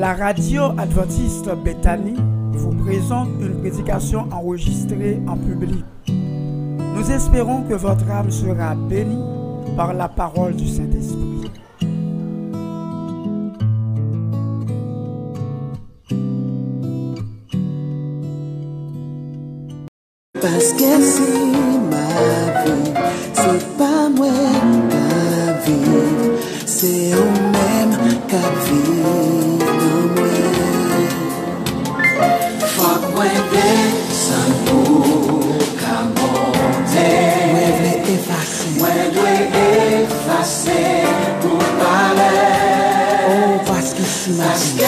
[0.00, 2.14] La radio adventiste Bethany
[2.52, 5.84] vous présente une prédication enregistrée en public.
[6.08, 9.22] Nous espérons que votre âme sera bénie
[9.76, 11.50] par la parole du Saint-Esprit.
[20.40, 21.50] Parce que c'est
[21.90, 22.94] ma vie,
[23.34, 24.28] c'est pas moi
[26.64, 27.12] c'est
[28.70, 29.39] vivent en
[40.40, 41.04] pase
[41.42, 42.30] pou pale
[43.30, 44.78] Oh, paske si ma vi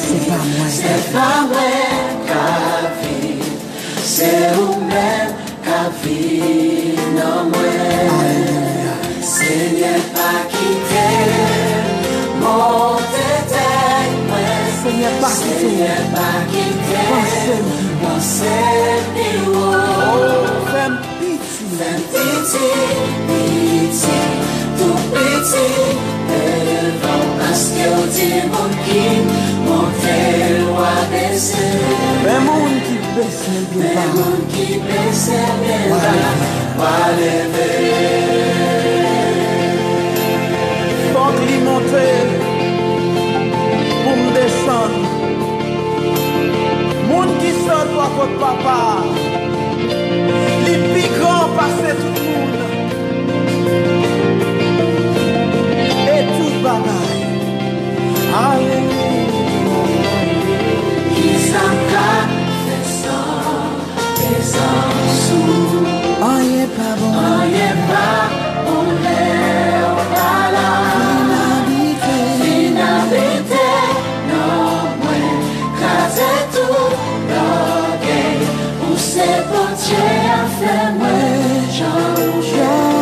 [0.00, 2.46] Se pa mwen Se pa mwen ka
[3.00, 3.36] vi
[4.12, 4.30] Se
[4.62, 5.34] ou men
[5.66, 8.40] ka vi nan mwen
[9.32, 11.08] Se nye pa kite
[12.40, 13.68] Mon tete
[14.30, 17.04] mwen Se nye pa kite Se nye pa kite
[18.00, 18.56] Mwen se
[19.18, 19.68] mi ou
[20.70, 23.45] Mwen piti Mwen piti
[25.26, 25.64] vete
[26.28, 29.02] Devan paske ou di moun ki
[29.66, 31.66] Moun tel wabese
[32.24, 35.78] Mè moun ki bese Mè moun ki bese Mè
[36.80, 37.34] wale.
[37.52, 37.68] Ve.
[41.12, 42.08] Fok li monte
[44.02, 44.98] Pou m desan
[47.06, 48.78] Moun ki son wakot papa.
[50.66, 54.05] Li pi gran pase tout moun.
[56.66, 57.10] bagay
[58.34, 60.14] Aleluya
[61.14, 62.10] Isan ka
[62.66, 63.70] fesan
[64.18, 65.86] Pesan sou
[66.26, 68.10] Oye pa bon Oye pa
[68.66, 69.22] bon le
[69.86, 73.70] o bala Finabite Finabite
[74.26, 74.50] No
[75.06, 75.38] mwen
[75.78, 76.90] Kaze tou
[77.30, 78.22] Loge
[78.90, 81.46] Ou se potye a fe mwen
[81.76, 82.95] Jan ou jan.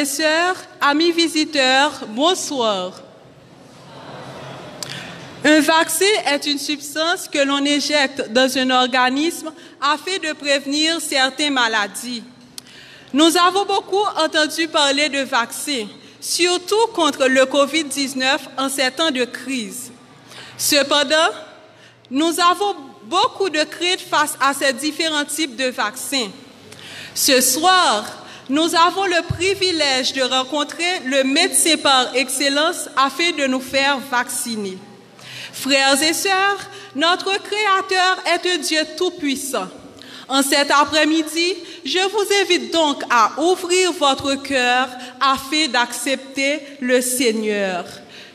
[0.00, 2.92] Et sœurs, amis visiteurs, bonsoir.
[5.44, 11.52] Un vaccin est une substance que l'on éjecte dans un organisme afin de prévenir certaines
[11.52, 12.22] maladies.
[13.12, 15.86] Nous avons beaucoup entendu parler de vaccins,
[16.18, 19.92] surtout contre le COVID-19 en ces temps de crise.
[20.56, 21.30] Cependant,
[22.10, 22.74] nous avons
[23.04, 26.30] beaucoup de craintes face à ces différents types de vaccins.
[27.14, 28.19] Ce soir,
[28.50, 34.76] nous avons le privilège de rencontrer le médecin par excellence afin de nous faire vacciner.
[35.52, 36.58] Frères et sœurs,
[36.96, 39.68] notre Créateur est un Dieu tout-puissant.
[40.28, 41.54] En cet après-midi,
[41.84, 44.88] je vous invite donc à ouvrir votre cœur
[45.20, 47.84] afin d'accepter le Seigneur.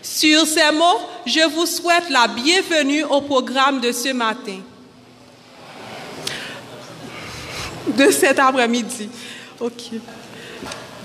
[0.01, 4.59] Sur ces mots, je vous souhaite la bienvenue au programme de ce matin,
[7.87, 9.09] de cet après-midi.
[9.59, 9.99] OK.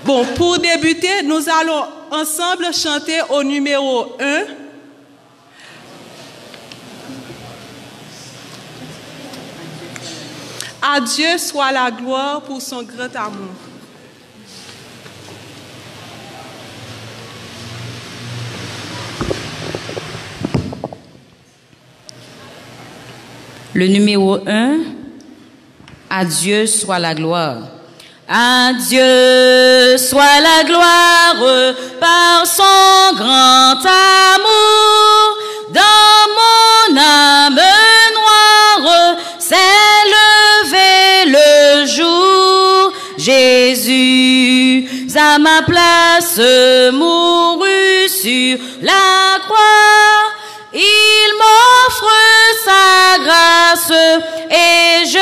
[0.03, 4.43] Bon, pour débuter, nous allons ensemble chanter au numéro 1.
[10.81, 13.53] À Dieu soit la gloire pour son grand amour.
[23.73, 24.79] Le numéro 1,
[26.09, 27.80] à Dieu soit la gloire.
[28.33, 35.37] À Dieu soit la gloire par son grand amour.
[35.71, 37.59] Dans mon âme
[38.15, 42.93] noire s'est levé le jour.
[43.17, 46.39] Jésus à ma place
[46.93, 50.31] mourut sur la croix.
[50.73, 52.13] Il m'offre
[52.63, 53.91] sa grâce
[54.49, 55.17] et je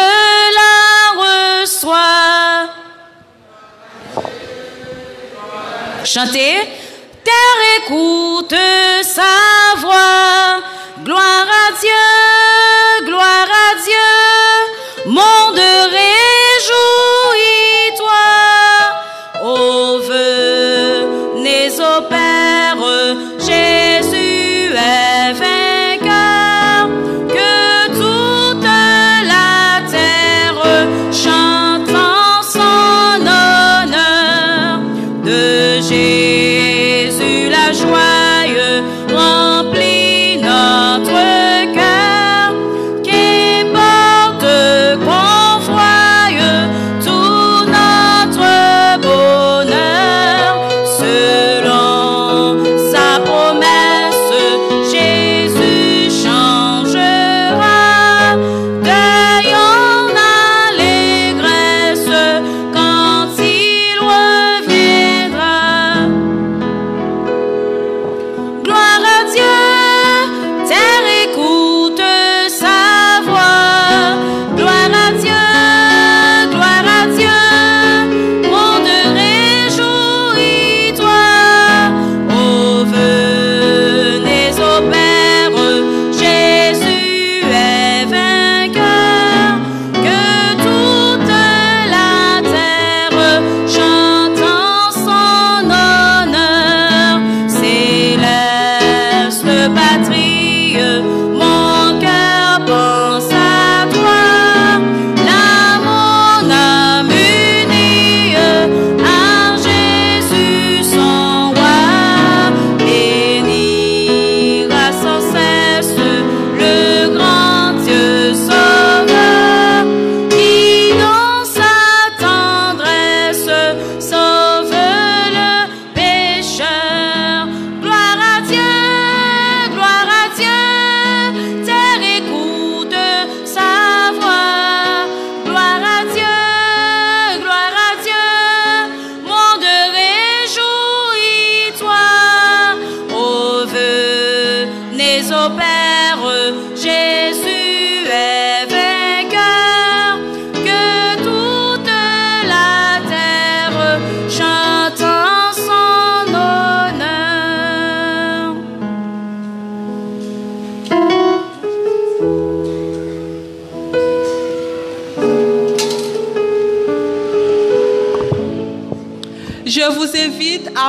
[0.60, 2.69] la reçois.
[6.04, 6.68] Chantez.
[7.24, 8.56] Terre écoute
[9.04, 10.62] sa voix.
[11.04, 14.10] Gloire à Dieu, gloire à Dieu.
[15.06, 15.60] Monde
[15.92, 17.29] réjouis-toi.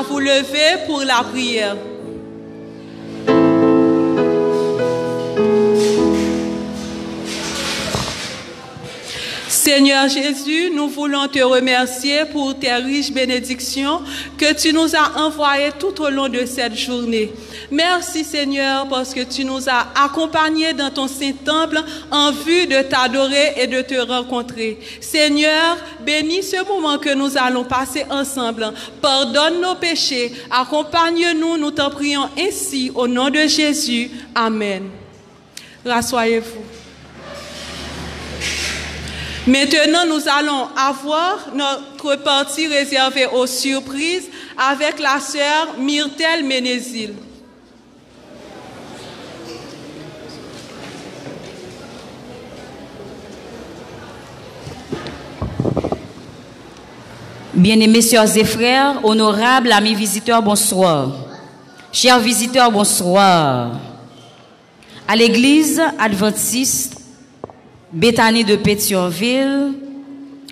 [0.03, 1.77] Vous lever pour la prière.
[9.49, 14.01] Seigneur Jésus, nous voulons te remercier pour tes riches bénédictions
[14.39, 17.33] que tu nous as envoyées tout au long de cette journée.
[17.71, 23.55] Merci Seigneur parce que tu nous as accompagnés dans ton Saint-Temple en vue de t'adorer
[23.57, 24.81] et de te rencontrer.
[25.01, 28.73] Seigneur, bénis ce moment que nous allons passer ensemble.
[29.01, 30.33] Pardonne nos péchés.
[30.51, 34.11] Accompagne-nous, nous t'en prions ainsi au nom de Jésus.
[34.35, 34.91] Amen.
[35.87, 36.65] Rassoyez-vous.
[39.47, 47.15] Maintenant, nous allons avoir notre partie réservée aux surprises avec la sœur Myrtelle Ménézil.
[57.61, 61.11] Bien-aimés sœurs et frères, honorables amis visiteurs, bonsoir.
[61.93, 63.73] Chers visiteurs, bonsoir.
[65.07, 67.03] À l'église adventiste
[67.93, 69.75] Béthanie de Pétionville,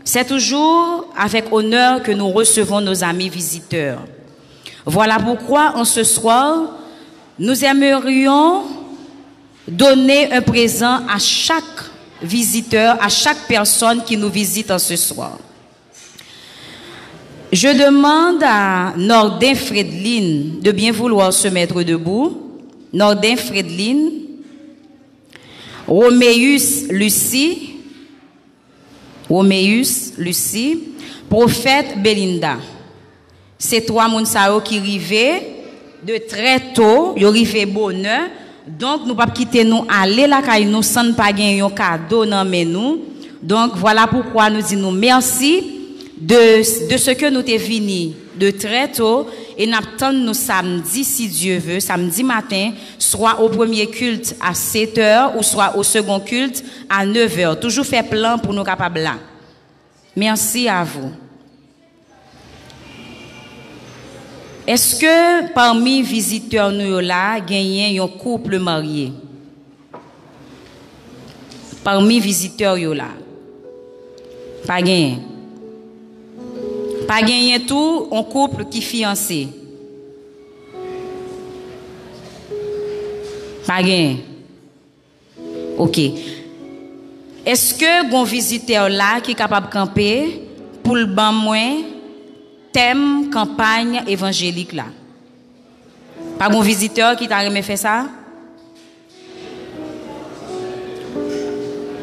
[0.04, 4.00] c'est toujours avec honneur que nous recevons nos amis visiteurs.
[4.84, 6.72] Voilà pourquoi, en ce soir,
[7.38, 8.64] nous aimerions
[9.66, 11.64] donner un présent à chaque
[12.20, 15.38] visiteur, à chaque personne qui nous visite en ce soir.
[17.50, 22.36] Je demande à Nordin Fredline de bien vouloir se mettre debout.
[22.92, 24.10] Nordin Fredline,
[25.86, 27.76] Roméus Lucie,
[29.30, 30.78] Roméus Lucie,
[31.28, 32.58] prophète Belinda.
[33.58, 35.54] C'est trois Mounsao qui arrivaient
[36.06, 38.28] de très tôt, ils arrivaient bonheur.
[38.66, 42.26] Donc, nous ne pas quitter nous aller là, car nous sans pas gagner un cadeau
[42.26, 43.00] dans nous.
[43.42, 45.77] Donc, voilà pourquoi nous disons merci
[46.20, 51.28] de, de ce que nous t'es venu de très tôt et nous nous samedi, si
[51.28, 56.20] Dieu veut, samedi matin, soit au premier culte à 7 heures ou soit au second
[56.20, 57.60] culte à 9 heures.
[57.60, 59.16] Toujours fait plan pour nous capables là.
[60.14, 61.10] Merci à vous.
[64.66, 69.12] Est-ce que parmi visiteurs nous là, gagnent un couple marié?
[71.82, 73.08] Parmi visiteurs là.
[74.66, 75.18] Pas gagné.
[77.08, 79.48] Pas gagner tout, un couple qui fiancé.
[83.66, 84.22] Pas gagné.
[85.78, 85.98] OK.
[87.46, 90.42] Est-ce que un visiteur là qui est capable de camper
[90.82, 91.76] pour le ban moins
[92.70, 94.84] thème campagne évangélique là?
[96.38, 98.04] Pas un visiteur qui t'a fait ça?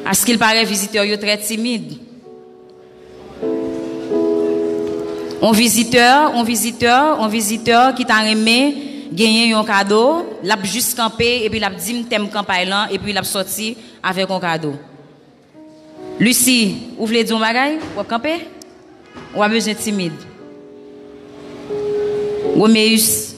[0.10, 2.05] Est-ce qu'il paraît visiteur très timide?
[5.42, 11.42] Un visiteur, un visiteur, un visiteur qui t'a aimé gagner un cadeau, l'a juste campé
[11.44, 14.74] et puis l'a dit thème campagne et puis l'a sorti avec un cadeau.
[16.20, 18.48] Lucie, vous voulez dire un bagage ou camper?
[19.36, 20.14] Ou a besoin timide?
[22.56, 23.36] Roméus,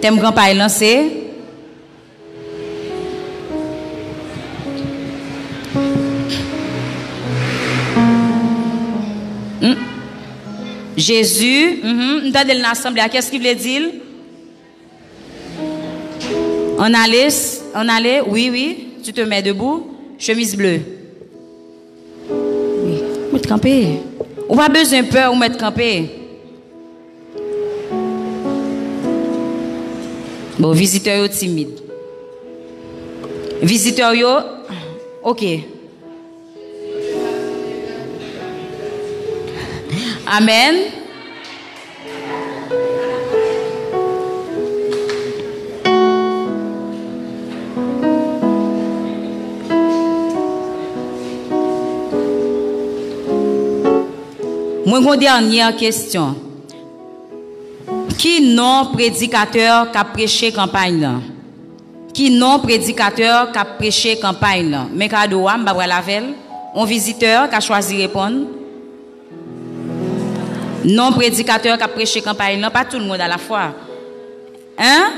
[0.00, 0.68] thème campagne là
[10.96, 11.98] Jésus, mm
[12.32, 13.82] -hmm, l'assemblée, qu'est-ce qu'il voulait dire?
[16.78, 17.28] On allait,
[17.74, 19.88] on allait, oui, oui, tu te mets debout,
[20.18, 20.80] chemise bleue.
[22.30, 22.96] Oui,
[23.32, 24.00] mettre camper.
[24.48, 26.08] On pas besoin de peur ou mettre camper.
[30.58, 31.80] Bon, visiteur timide.
[33.62, 34.14] Visiteur
[35.22, 35.44] ok.
[40.26, 40.74] Amen.
[54.84, 56.34] Moi, une dernière question.
[58.18, 61.20] Qui non prédicateur qui a prêché campagne
[62.12, 64.86] Qui non prédicateur qui a prêché campagne là?
[64.92, 65.46] Mais cadeau.
[65.48, 68.46] Un visiteur qui a choisi répondre
[70.86, 73.74] non prédicateur qui a prêché campagne, non, pas tout le monde à la fois.
[74.78, 75.12] Hein?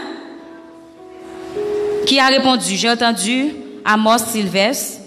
[2.07, 2.77] Qui a répondu?
[2.77, 5.03] J'ai entendu Amos Sylvestre.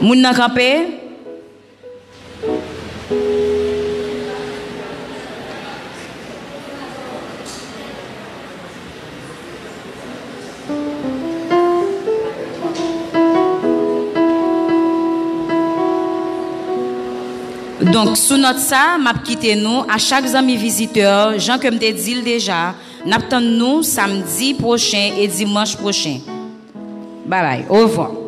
[0.00, 0.34] Moun nan?
[17.96, 22.20] Donc, sous notre ça, m'a quitté nous à chaque ami visiteur, Jean comme te dit
[22.20, 22.74] déjà,
[23.06, 26.18] n'attend nous samedi prochain et dimanche prochain.
[27.24, 28.25] Bye bye, au revoir.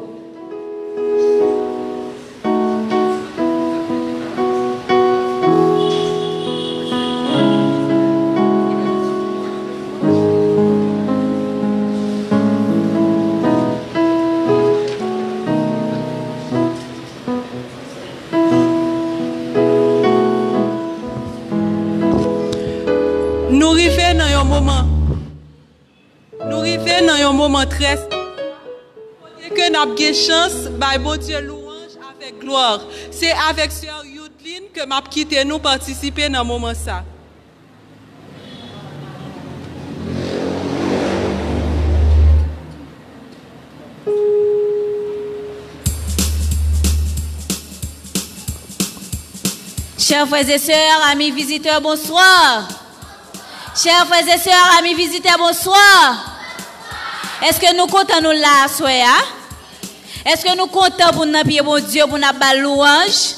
[29.79, 32.81] Nous avons chance, bah, bon Dieu louange avec gloire.
[33.11, 37.05] C'est avec Sœur Youdline que m'a quitté nous participer dans moment ça.
[49.97, 50.75] Chers frères et sœurs,
[51.11, 52.67] amis visiteurs, bonsoir.
[53.77, 56.35] Chers frères et sœurs, amis visiteurs, bonsoir.
[57.47, 59.38] Est-ce que nous comptons nous là, soya?
[60.27, 63.37] Est-ce que nous comptons pour nous prier bon Dieu, pour nous louange?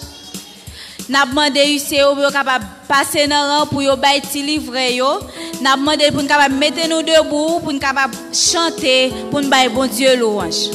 [1.08, 4.72] Nous demandé UCO pour capable passer dans pour nous faire petit livre.
[4.72, 10.16] Nous demandé pour nous mettre debout, pour nous capable chanter, pour nous faire bon Dieu
[10.16, 10.70] louange.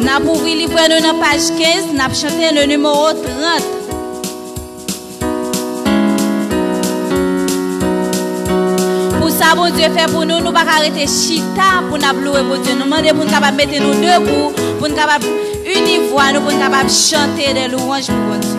[0.00, 3.77] Nous avons ouvert livre dans la page 15, nous avons chanté le numéro 30.
[9.38, 12.60] Ça, bon Dieu fait pour nous, nous ne pas arrêter chita pour nous louer bon
[12.62, 12.74] Dieu.
[12.74, 14.96] Nous demandons pour nous mettre debout, pour nous
[15.64, 18.57] unir voix, pour nous chanter des louanges pour bon.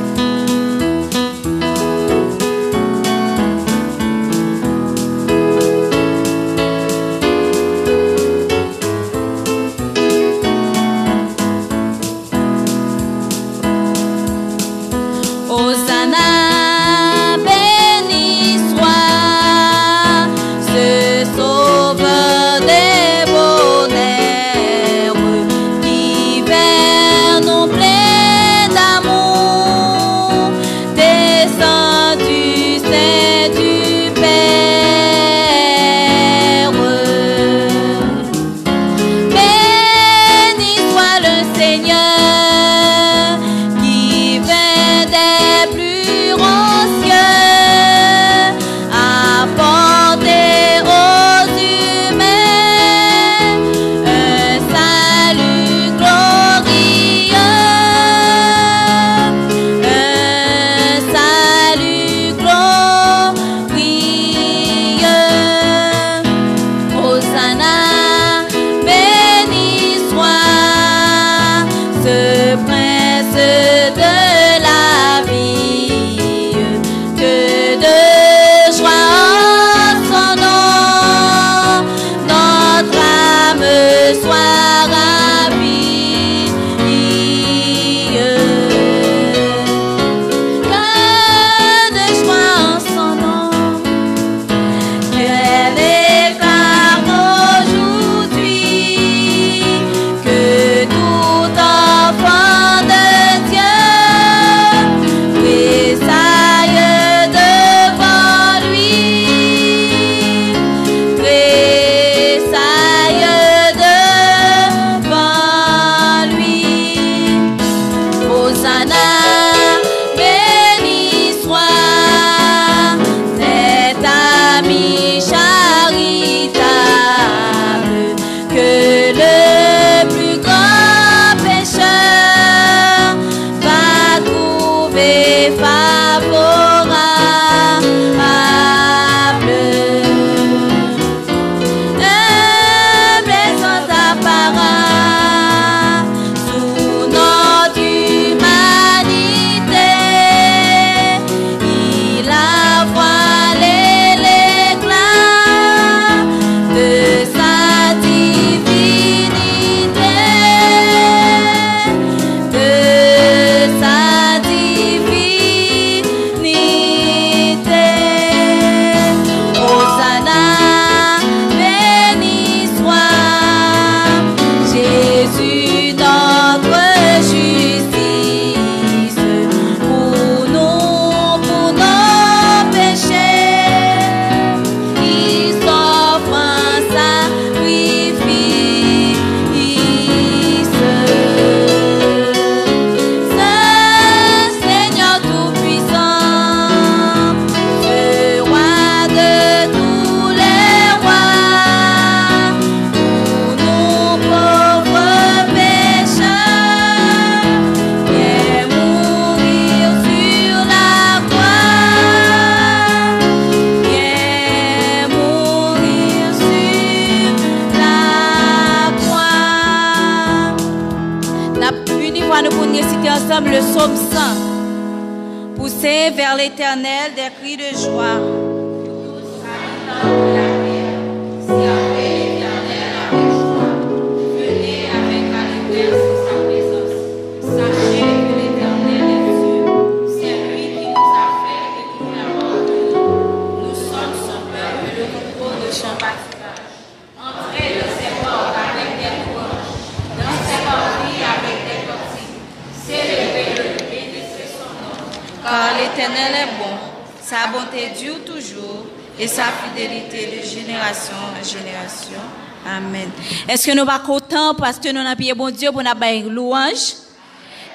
[263.59, 266.93] Est-ce que nous pas content parce que nous avons bon Dieu pour nous louange?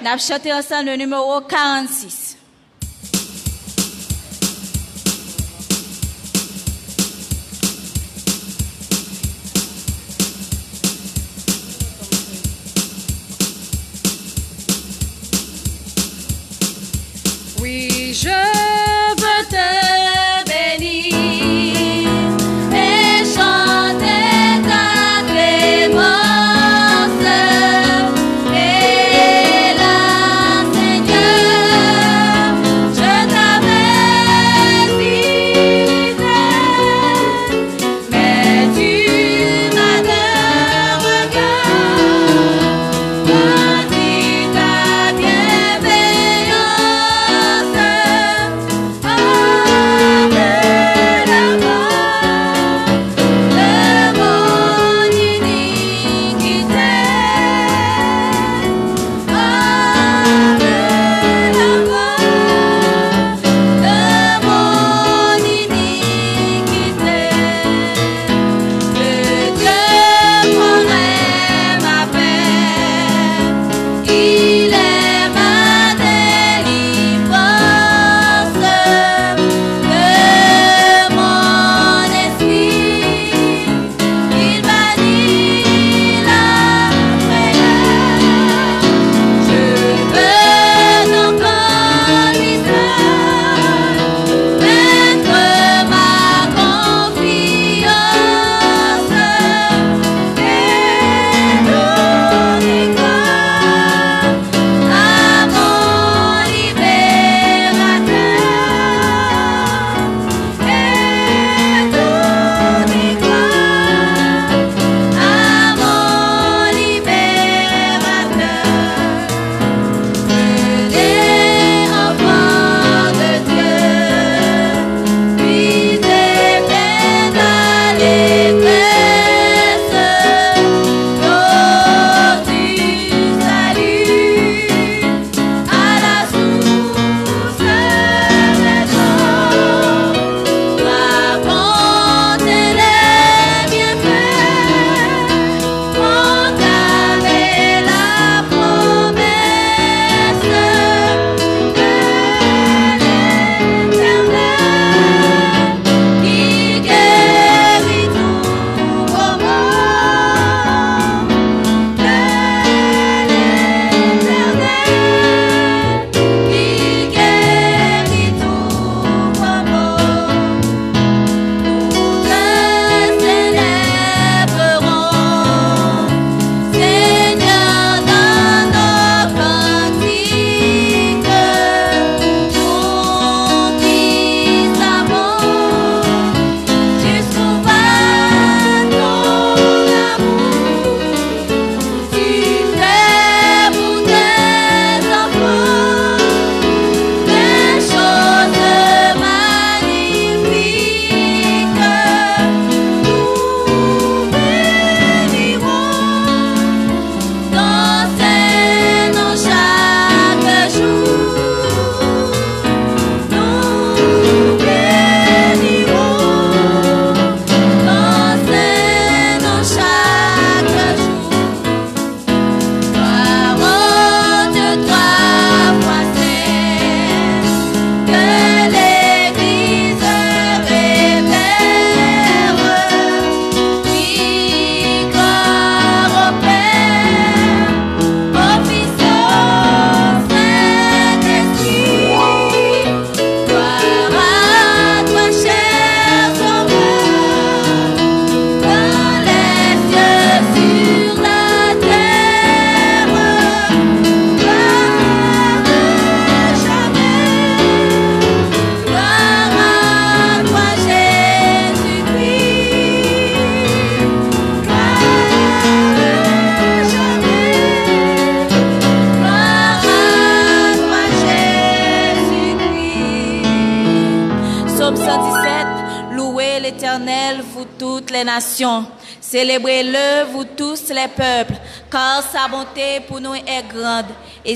[0.01, 2.23] Nous avons chanté ensemble le numéro 46.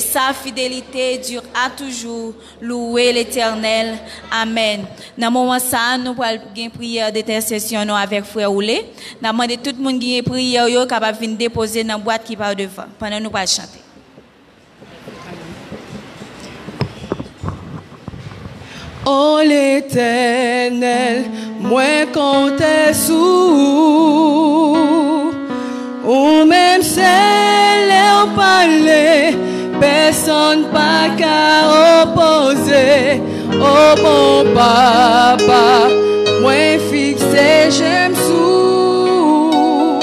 [0.00, 2.34] Sa fidélité dure à toujours.
[2.60, 3.98] Louez l'Éternel.
[4.30, 4.84] Amen.
[5.16, 8.84] Dans moment ça, nous allons une prière d'intercession avec frère Oulé.
[9.22, 12.24] Nous demandons tout le monde qui une prière yo capable de déposer dans la boîte
[12.24, 13.80] qui part devant pendant nous pas chanter.
[19.10, 21.24] Oh l'éternel,
[21.60, 23.14] moi comptais sous,
[26.04, 29.34] ou même celle en parler,
[29.98, 31.50] personne pas qu'à
[32.02, 33.22] opposer.
[33.70, 35.66] Oh mon papa,
[36.42, 40.00] moi fixé, j'aime sous,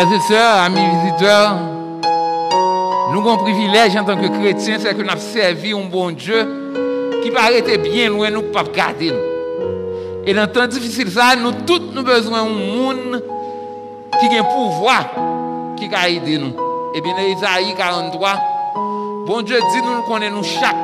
[0.08, 1.58] Frères et sœurs, amis visiteurs,
[3.12, 6.12] nous avons un privilège en tant que chrétiens, c'est que nous avons servi un bon
[6.12, 6.48] Dieu
[7.22, 9.12] qui paraît bien loin, nous ne pouvons garder.
[10.26, 13.22] Et dans le temps difficile, ça, nous tous nous besoin d'un monde
[14.17, 15.10] qui a un pouvoir
[15.76, 16.54] qui a aidé nous.
[16.96, 18.30] Et bien, dans Isaïe 43,
[19.26, 20.76] bon Dieu dit nous, nous connaissons chaque.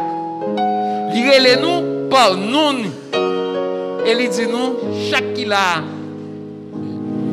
[1.15, 2.89] Il relève nous par nous.
[4.05, 4.75] Et il dit nous,
[5.09, 5.81] chaque qui l'a,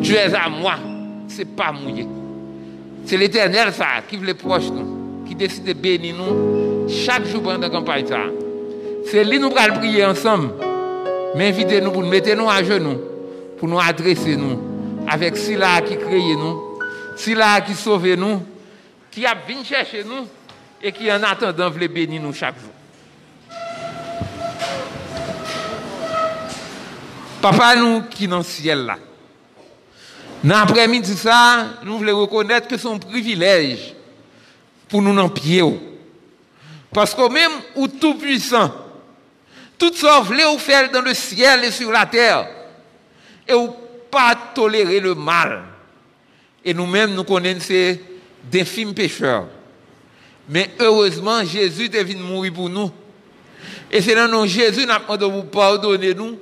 [0.02, 0.74] tu es à moi,
[1.30, 2.06] c'est pas mouillé.
[3.06, 7.58] C'est l'éternel, ça, qui veut proche nous, qui décide de bénir nous chaque jour pendant
[7.58, 8.18] la campagne, ça.
[9.06, 10.50] C'est lui nous allons prier ensemble,
[11.34, 13.00] mais invitez nous pour nous mettre nous à genoux,
[13.58, 14.58] pour nous adresser nous
[15.08, 16.78] avec celui-là qui crée nous,
[17.16, 18.42] celui-là qui sauve nous,
[19.10, 20.26] qui a venu chercher nous
[20.82, 22.70] et qui en attendant veut bénir nous chaque jour.
[27.40, 28.98] Papa nous qui est dans le ciel là,
[30.42, 33.94] Dans l'après-midi, ça, nous voulons reconnaître que c'est un privilège
[34.88, 35.62] pour nous en pied.
[36.92, 38.72] Parce que même ou tout puissant,
[39.78, 42.48] tout ça vous faire dans le ciel et sur la terre,
[43.46, 43.70] et ou
[44.10, 45.62] pas tolérer le mal.
[46.64, 47.98] Et nous-mêmes, nous connaissons
[48.50, 49.46] d'infimes pécheurs.
[50.48, 52.90] Mais heureusement, Jésus est venu mourir pour nous.
[53.90, 56.38] Et c'est dans de Jésus nous demandé de vous pardonner nous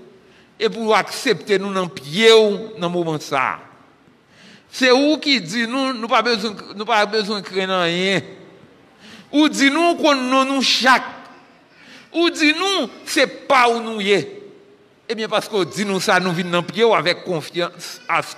[0.59, 2.31] et pour accepter nous dans pied
[2.79, 3.59] dans le moment ça.
[4.71, 6.23] C'est où qui dit nous, nous pas
[6.75, 8.21] nous pas besoin de craindre rien?
[9.33, 11.03] Ou dit nous qu'on nous, nous chaque?
[12.13, 14.27] Ou dit nous, c'est pas où nous y.
[15.09, 18.37] Eh bien, parce qu'on dit nous ça, nous venons pied avec confiance à ce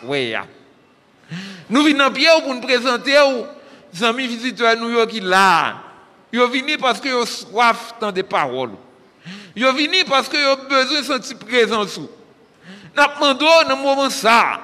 [1.69, 5.83] Nous venons pied pour nous présenter aux amis visiteurs nous qui là.
[6.33, 8.71] Ils viennent parce qu'ils ont soif dans des paroles.
[9.57, 11.99] Ils viennent parce qu'ils ont besoin de sentir présence.
[11.99, 12.09] Nous
[12.97, 14.61] demandons dans moment ça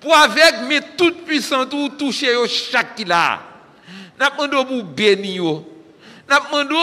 [0.00, 3.40] pour avec mes toutes puissantes ou toucher chaque qui là.
[4.18, 5.62] N'a demandé pour bénir.
[6.28, 6.74] N'a demandé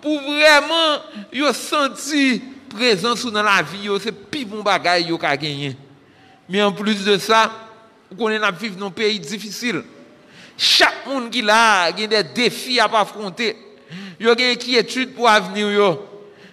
[0.00, 1.02] pour vraiment
[1.32, 5.76] yo sentir présence dans la vie c'est plus bon bagage yo qu'a gagné.
[6.48, 7.50] Mais en plus de ça,
[8.10, 9.82] vous connaissez n'a vivre dans un pays difficile.
[10.56, 13.56] Chaque monde qui là, a des défis à affronter.
[14.18, 15.98] Yo a une inquiétude pour l'avenir.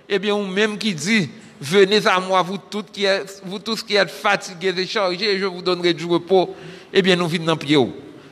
[0.10, 3.82] Eh bien, ou même qui dit Venez à moi, vous tous qui êtes, vous tous
[3.82, 6.56] qui êtes fatigués et chargés, je vous donnerai du repos.
[6.93, 7.78] Eh bien, nous venons dans pied.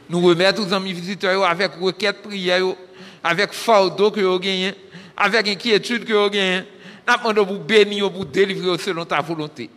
[0.08, 2.64] Nous remettons aux amis visiteurs avec requête prière,
[3.24, 4.74] avec fardeau que vous gagnez,
[5.18, 6.64] avec inquiétude que vous gagnez.
[7.08, 9.70] Nous demandons pour bénir, pour délivrer selon ta volonté.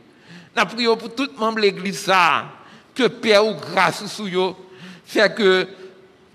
[0.55, 2.11] Nous prions pour tout membre de l'église
[2.95, 4.55] que Père ou grâce sur eux,
[5.07, 5.67] fait que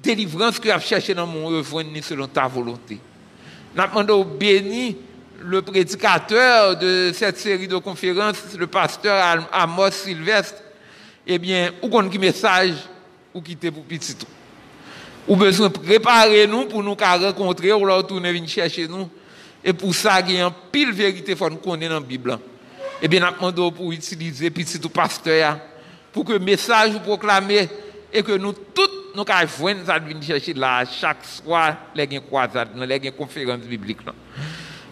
[0.02, 2.99] délivrance que vous cherché dans mon rejoigne selon ta volonté.
[3.76, 4.95] Nous demandons bénir
[5.45, 10.62] le prédicateur de cette série de conférences, le pasteur Amos Sylvestre,
[11.27, 12.73] eh bien, ou qu'on qui message
[13.34, 14.27] ou quitter pour petit tout.
[15.27, 19.10] Ou besoin de préparer nous pour nous rencontrer ou leur retourner venir chercher nous.
[19.63, 22.38] Et pour ça, il y a une pile vérité faut nous connaître dans la Bible.
[23.01, 25.60] Et bien, nous pour utiliser petit tout pasteur
[26.12, 27.69] pour que le message vous proclamer
[28.12, 33.60] et que nous tous nous avons venir chercher là chaque soir les croisades, les conférences
[33.60, 33.99] bibliques.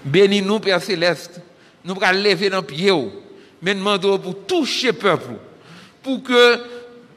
[0.04, 1.42] Bénis nous Père céleste.
[1.84, 2.92] Nous allons lever dans pied
[3.62, 5.34] mais nous demandons pour toucher le peuple
[6.02, 6.60] pour que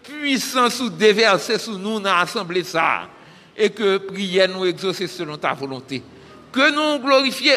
[0.02, 3.08] puissance ou déverser sur nous dans l'assemblée ça
[3.56, 6.02] et que prière nous exaucer selon ta volonté.
[6.52, 7.54] Que nous glorifier,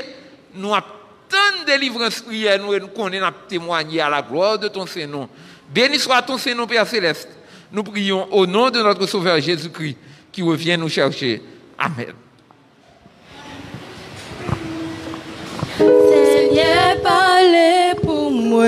[0.55, 5.27] nous attendons délivrance prière, nous et nous connaissons témoigner à la gloire de ton Saint-Nom.
[5.73, 7.29] Béni soit ton Saint-Nom, Père Céleste.
[7.71, 9.97] Nous prions au nom de notre Sauveur Jésus-Christ
[10.31, 11.41] qui revient nous chercher.
[11.77, 12.13] Amen.
[15.77, 18.65] Seigneur, parlez pour moi.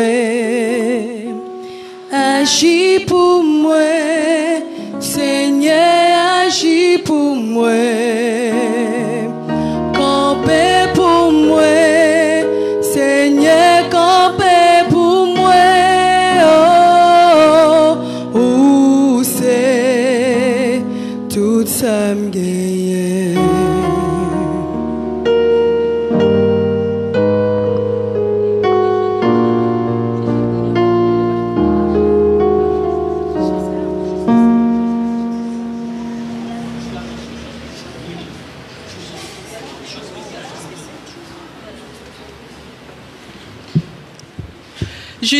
[2.12, 3.76] Agis pour moi.
[5.00, 8.10] Seigneur, agis pour moi.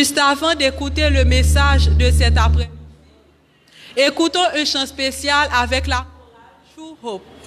[0.00, 2.70] Juste avant d'écouter le message de cet après
[3.94, 6.06] écoutons un chant spécial avec la
[6.74, 7.39] True Hope.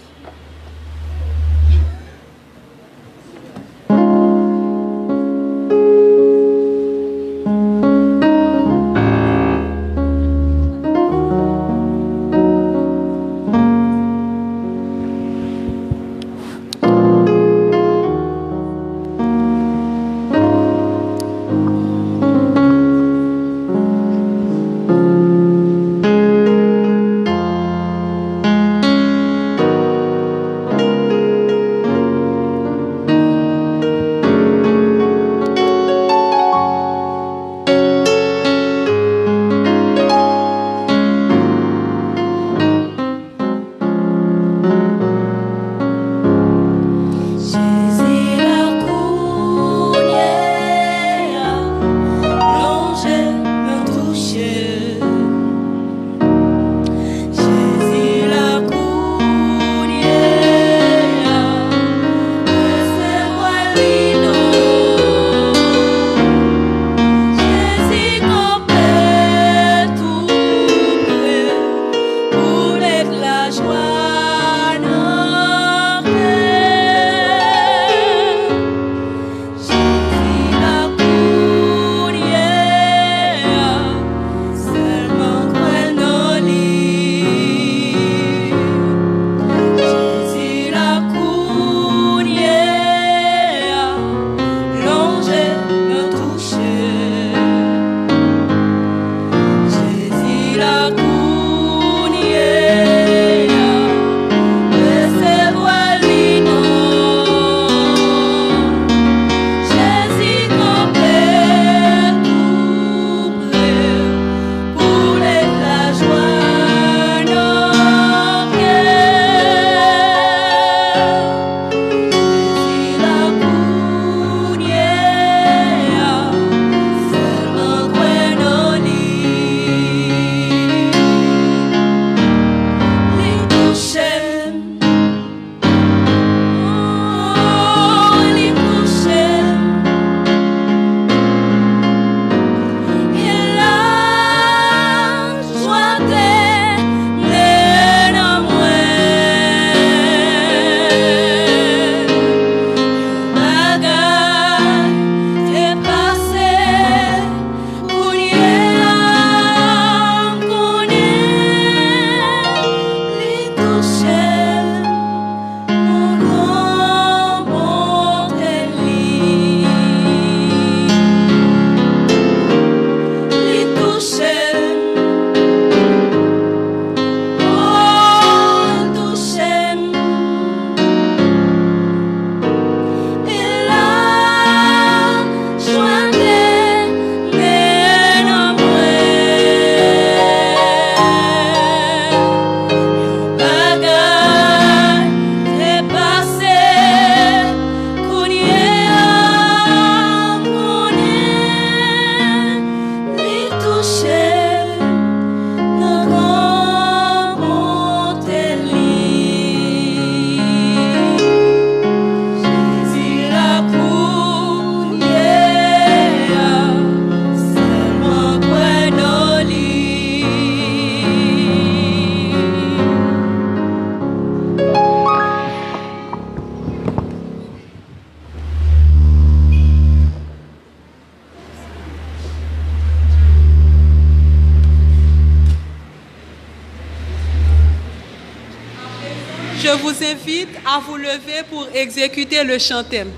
[239.73, 243.09] je vous invite à vous lever pour exécuter le chantème.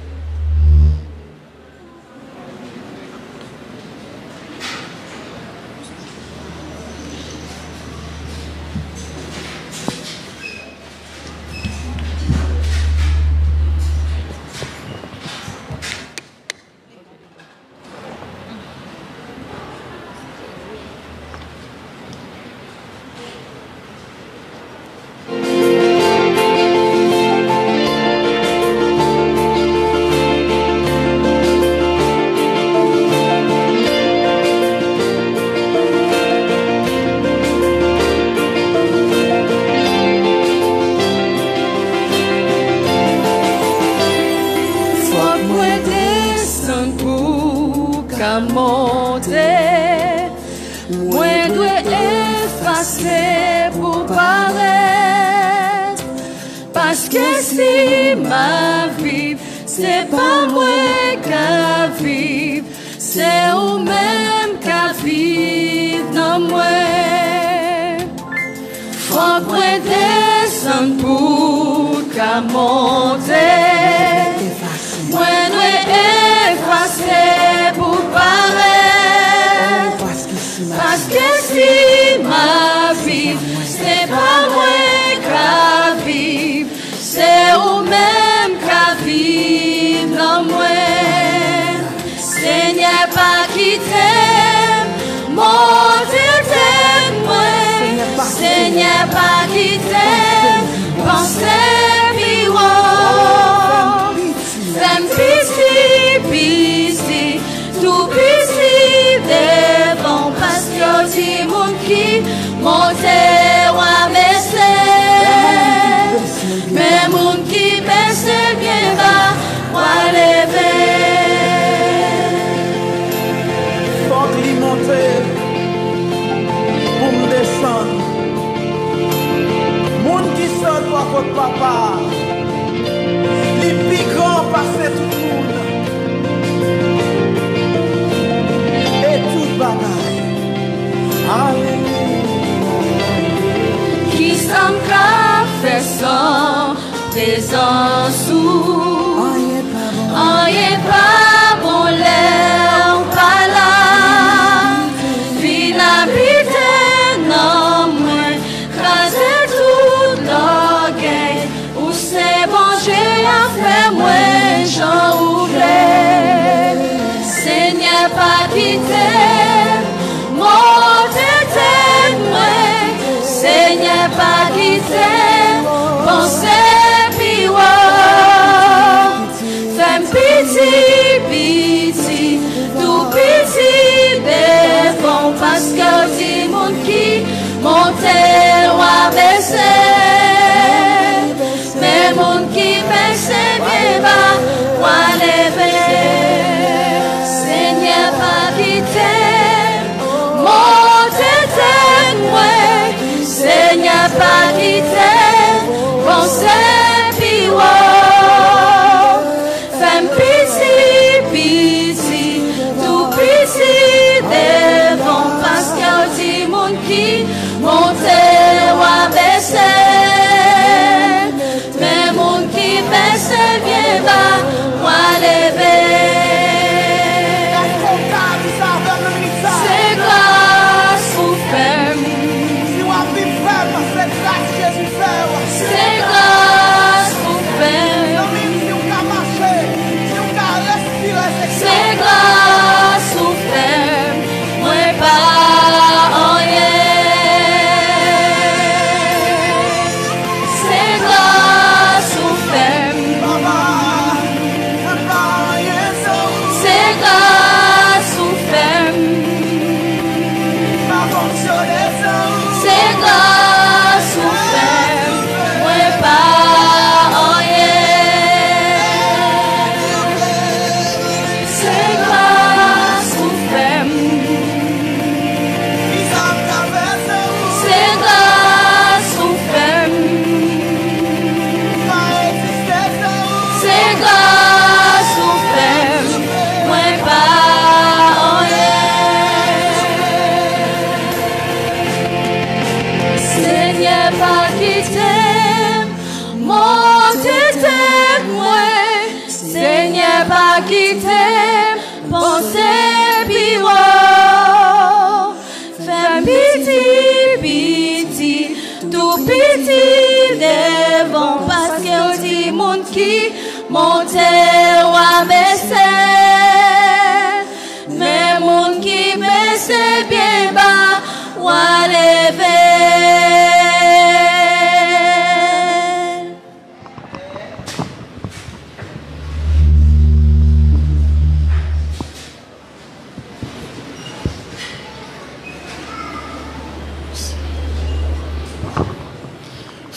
[189.45, 189.84] say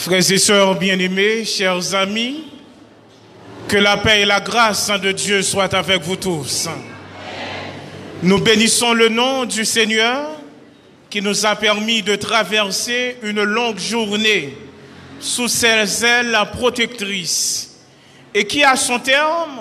[0.08, 2.44] Frères et sœurs bien-aimés, chers amis,
[3.68, 6.66] que la paix et la grâce de Dieu soient avec vous tous.
[8.22, 10.30] Nous bénissons le nom du Seigneur
[11.10, 14.56] qui nous a permis de traverser une longue journée
[15.20, 17.78] sous ses ailes protectrices
[18.32, 19.60] et qui, à son terme,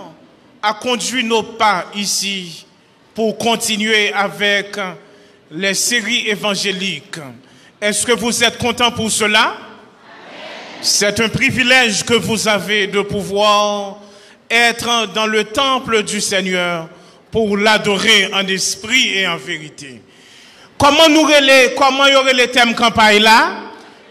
[0.63, 2.65] a conduit nos pas ici
[3.13, 4.77] pour continuer avec
[5.51, 7.19] les séries évangéliques.
[7.81, 9.66] Est-ce que vous êtes content pour cela?
[10.81, 13.97] C'est un privilège que vous avez de pouvoir
[14.49, 16.87] être dans le temple du Seigneur
[17.31, 20.01] pour l'adorer en esprit et en vérité.
[20.77, 23.55] Comment y aurait les thèmes campagne là?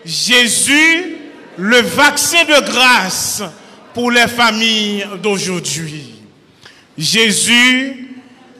[0.05, 1.17] Jésus,
[1.57, 3.43] le vaccin de grâce
[3.95, 6.14] pour les familles d'aujourd'hui.
[6.99, 8.09] Jésus,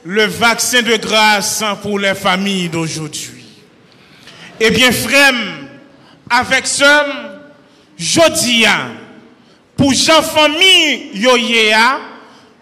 [0.03, 3.45] le vaccin de grâce pour les familles d'aujourd'hui.
[4.59, 5.33] Eh bien, frère,
[6.29, 7.26] avec ce
[7.97, 8.89] Jodia,
[9.75, 11.35] pour Jean famille yo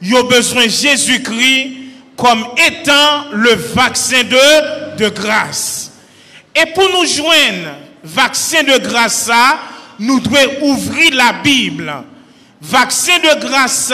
[0.01, 1.71] yo besoin Jésus-Christ
[2.15, 5.91] comme étant le vaccin de, grâce.
[6.55, 9.29] Et pour nous joindre, vaccin de grâce
[9.99, 11.93] nous devons ouvrir la Bible.
[12.61, 13.91] Vaccin de grâce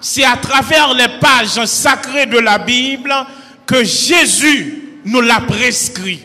[0.00, 3.14] c'est à travers les pages sacrées de la Bible
[3.66, 6.20] que Jésus nous l'a prescrit.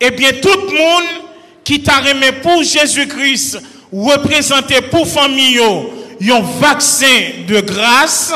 [0.00, 1.23] Eh bien, tout le monde
[1.64, 3.60] qui t'a remis pour Jésus-Christ,
[3.90, 7.06] représenté pour famille, un vaccin
[7.48, 8.32] de grâce,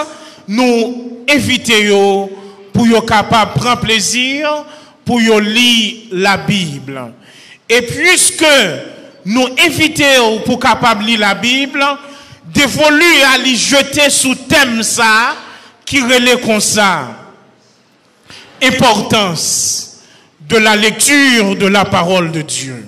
[0.47, 1.89] nous éviter
[2.73, 4.65] pour yo capable prendre plaisir,
[5.05, 7.13] pour lire la Bible.
[7.69, 8.45] Et puisque
[9.25, 11.85] nous évitons pour capable lire la Bible,
[12.47, 15.37] dévolu à lui jeter sous thème ça,
[15.85, 17.09] qui relève comme ça.
[18.63, 19.99] Importance
[20.41, 22.87] de la lecture de la parole de Dieu.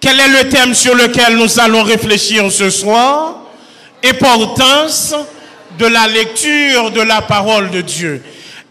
[0.00, 3.36] Quel est le thème sur lequel nous allons réfléchir ce soir?
[4.04, 5.14] Importance
[5.76, 8.22] de la lecture de la parole de Dieu.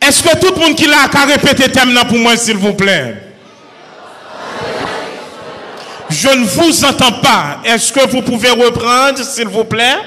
[0.01, 2.57] Est-ce que tout le monde qui l'a qu'à répéter le thème là pour moi, s'il
[2.57, 3.15] vous plaît?
[6.09, 7.57] Je ne vous entends pas.
[7.65, 9.97] Est-ce que vous pouvez reprendre, s'il vous plaît?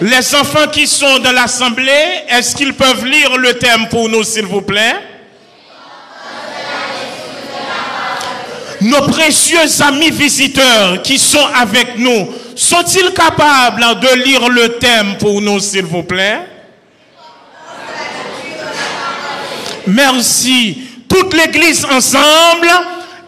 [0.00, 1.90] Les enfants qui sont dans l'assemblée,
[2.28, 4.94] est-ce qu'ils peuvent lire le thème pour nous, s'il vous plaît?
[8.80, 15.40] Nos précieux amis visiteurs qui sont avec nous, sont-ils capables de lire le thème pour
[15.40, 16.40] nous, s'il vous plaît?
[19.86, 20.82] Merci.
[21.08, 22.68] Toute l'Église ensemble,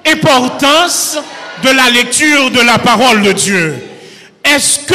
[0.06, 1.18] importance
[1.64, 3.82] de la lecture de la parole de Dieu.
[4.44, 4.94] Est-ce que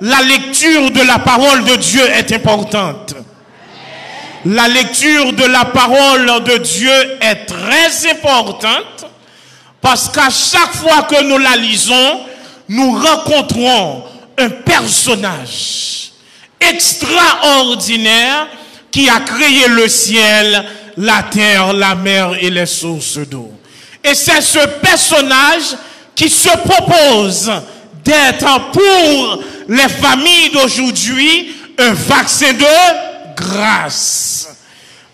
[0.00, 3.14] la lecture de la parole de Dieu est importante?
[4.46, 8.93] La lecture de la parole de Dieu est très importante
[9.84, 12.20] parce qu'à chaque fois que nous la lisons,
[12.70, 14.02] nous rencontrons
[14.38, 16.12] un personnage
[16.58, 18.48] extraordinaire
[18.90, 20.64] qui a créé le ciel,
[20.96, 23.52] la terre, la mer et les sources d'eau.
[24.02, 25.76] Et c'est ce personnage
[26.14, 27.52] qui se propose
[28.02, 34.48] d'être pour les familles d'aujourd'hui un vaccin de grâce.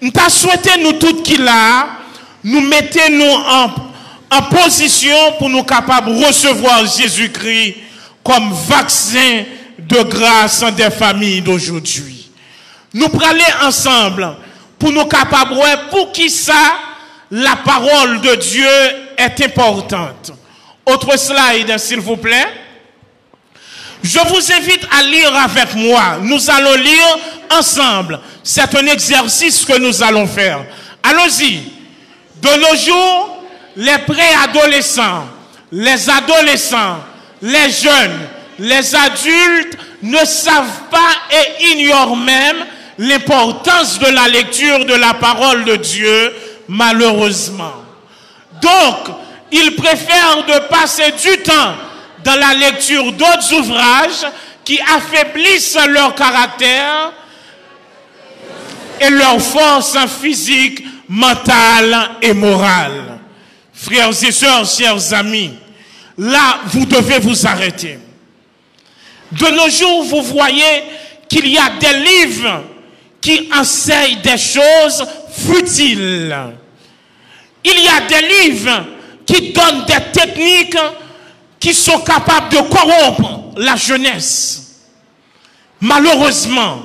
[0.01, 1.89] Nous souhaité, nous toutes qui là,
[2.45, 3.90] nous mettez nous en,
[4.31, 7.77] en position pour nous capables de recevoir Jésus-Christ
[8.23, 9.45] comme vaccin
[9.79, 12.31] de grâce des familles d'aujourd'hui.
[12.95, 14.37] Nous aller ensemble
[14.79, 15.55] pour nous capables,
[15.91, 16.75] pour qui ça,
[17.31, 18.69] la parole de Dieu
[19.17, 20.33] est importante.
[20.87, 22.49] Autre slide, s'il vous plaît.
[24.03, 26.19] Je vous invite à lire avec moi.
[26.23, 27.19] Nous allons lire
[27.51, 28.19] ensemble.
[28.43, 30.65] C'est un exercice que nous allons faire.
[31.03, 31.61] Allons-y.
[32.41, 33.40] De nos jours,
[33.81, 35.27] les préadolescents,
[35.73, 36.99] les adolescents,
[37.41, 38.29] les jeunes,
[38.59, 42.67] les adultes ne savent pas et ignorent même
[42.99, 46.35] l'importance de la lecture de la parole de Dieu,
[46.69, 47.73] malheureusement.
[48.61, 49.17] Donc,
[49.51, 51.73] ils préfèrent de passer du temps
[52.23, 54.27] dans la lecture d'autres ouvrages
[54.63, 57.13] qui affaiblissent leur caractère
[59.01, 63.20] et leur force physique, mentale et morale.
[63.83, 65.53] Frères et sœurs, chers amis,
[66.19, 67.99] là, vous devez vous arrêter.
[69.33, 70.83] De nos jours, vous voyez
[71.27, 72.65] qu'il y a des livres
[73.23, 75.03] qui enseignent des choses
[75.33, 76.37] futiles.
[77.65, 78.85] Il y a des livres
[79.25, 80.77] qui donnent des techniques
[81.59, 84.91] qui sont capables de corrompre la jeunesse.
[85.81, 86.83] Malheureusement,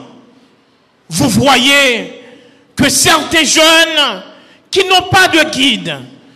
[1.09, 2.21] vous voyez
[2.73, 4.23] que certains jeunes
[4.71, 5.93] qui n'ont pas de guide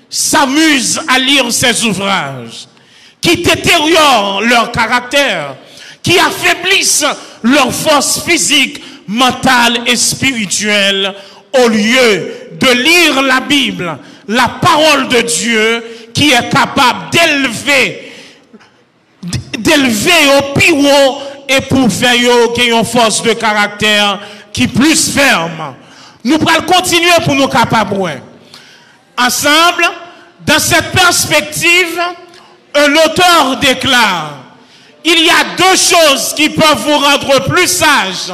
[0.10, 2.68] s'amusent à lire ces ouvrages,
[3.22, 5.56] qui détériorent leur caractère,
[6.02, 7.06] qui affaiblissent
[7.44, 11.14] leur force physique, mentale et spirituelle,
[11.64, 13.98] au lieu de lire la Bible,
[14.28, 15.84] la parole de Dieu,
[16.14, 18.12] qui est capable d'élever,
[19.58, 24.20] d'élever au haut et pour faire une force de caractère
[24.54, 25.76] qui est plus ferme.
[26.24, 28.22] Nous pourrons continuer pour nous capables.
[29.20, 29.84] Ensemble,
[30.46, 32.00] dans cette perspective,
[32.74, 34.38] un auteur déclare,
[35.04, 38.34] il y a deux choses qui peuvent vous rendre plus sage.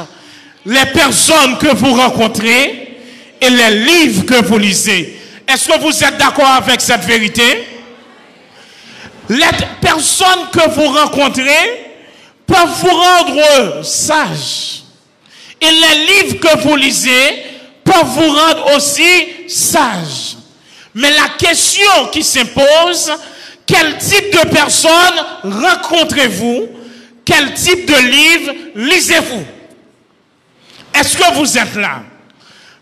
[0.64, 2.98] Les personnes que vous rencontrez
[3.40, 5.20] et les livres que vous lisez.
[5.48, 7.66] Est-ce que vous êtes d'accord avec cette vérité?
[9.28, 9.46] Les
[9.80, 11.94] personnes que vous rencontrez
[12.46, 14.82] peuvent vous rendre sage.
[15.60, 17.42] Et les livres que vous lisez
[17.84, 20.35] peuvent vous rendre aussi sage.
[20.96, 23.12] Mais la question qui s'impose,
[23.66, 26.68] quel type de personnes rencontrez-vous?
[27.22, 29.44] Quel type de livre lisez-vous?
[30.94, 32.02] Est-ce que vous êtes là?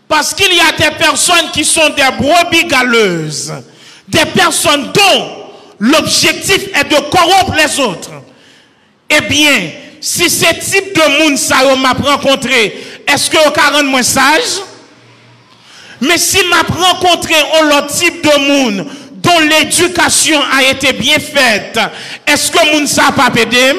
[0.07, 3.53] Parce qu'il y a des personnes qui sont des brebis galeuses,
[4.07, 5.49] des personnes dont
[5.79, 8.11] l'objectif est de corrompre les autres.
[9.09, 14.03] Eh bien, si ce type de monde ça m'a rencontré, est-ce que vous rendre moins
[14.03, 14.61] sage?
[16.07, 21.79] Mais si m'a rencontré un autre type de monde dont l'éducation a été bien faite,
[22.27, 23.73] est-ce que moun ça pas aidé?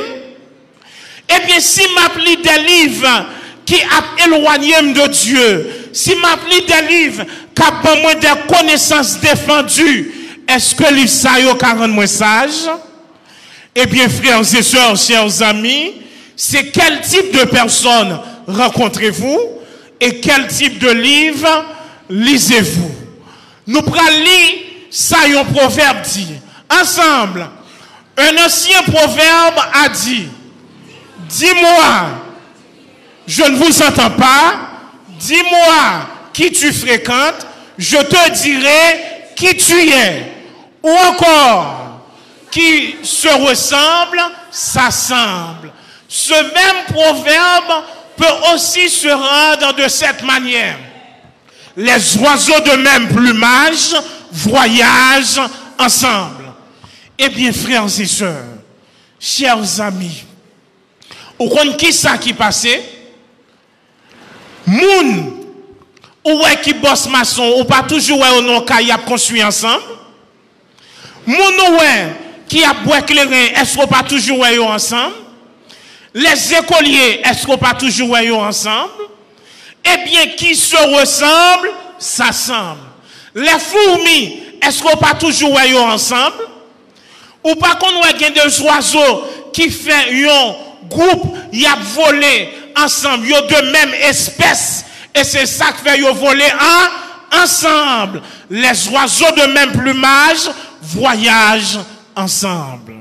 [1.28, 3.26] Eh bien, si m'a lu des livres
[3.64, 7.24] qui a éloigné de Dieu, si m'a lu des livres
[7.54, 10.12] qui moins des connaissances défendues,
[10.48, 11.56] est-ce que livre ça yo
[11.88, 12.70] moins sage?
[13.74, 15.94] Eh bien, frères et sœurs, chers amis,
[16.34, 19.38] c'est quel type de personnes rencontrez-vous
[20.00, 21.75] et quel type de livre
[22.08, 22.90] lisez-vous
[23.66, 26.28] Nous prenons lire ça, un proverbe dit.
[26.70, 27.48] Ensemble,
[28.16, 30.28] un ancien proverbe a dit,
[31.28, 32.08] dis-moi,
[33.26, 34.54] je ne vous entends pas,
[35.18, 37.46] dis-moi qui tu fréquentes,
[37.76, 39.00] je te dirai
[39.36, 40.32] qui tu es.
[40.82, 42.00] Ou encore,
[42.50, 45.72] qui se ressemble, s'assemble.
[46.08, 47.84] Ce même proverbe
[48.16, 50.76] peut aussi se rendre de cette manière.
[51.76, 53.94] Les oiseaux de même plumage
[54.32, 55.40] voyagent
[55.78, 56.44] ensemble.
[57.18, 58.44] Eh bien, frères et sœurs,
[59.20, 60.24] chers amis,
[61.38, 62.82] vous comprenez qui ça qui passait?
[64.66, 65.44] Moun,
[66.24, 69.82] ou est qui bosse maçon, ou pas toujours ouais, non, qui a construit ensemble?
[71.26, 71.78] Moun ou
[72.48, 75.14] qui a bois éclairé, est-ce qu'on pas toujours ouais, ensemble?
[76.14, 78.92] Les écoliers, est-ce qu'on pas toujours ouais, ensemble?
[79.92, 82.80] Eh bien, qui se ressemble, s'assemble.
[83.34, 86.48] Les fourmis, est-ce qu'on pas toujours ensemble?
[87.44, 93.42] Ou pas qu'on a des oiseaux qui font un groupe, y a volé ensemble, a
[93.42, 94.84] de même espèce.
[95.14, 96.48] Et c'est ça qui fait voler
[97.32, 98.22] ensemble.
[98.50, 100.50] Les oiseaux de même plumage
[100.82, 101.78] voyagent
[102.14, 102.94] ensemble.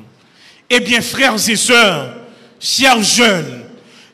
[0.70, 2.14] Eh bien, frères et sœurs,
[2.60, 3.64] chers jeunes,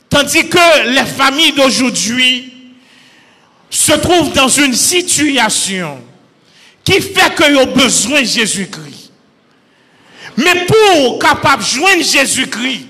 [0.09, 2.61] tandis que les familles d'aujourd'hui
[3.72, 5.99] se trouvent dans une situation
[6.84, 9.11] qui fait qu'ils ont besoin de Jésus-Christ.
[10.38, 12.86] Mais pour capable joindre Jésus-Christ,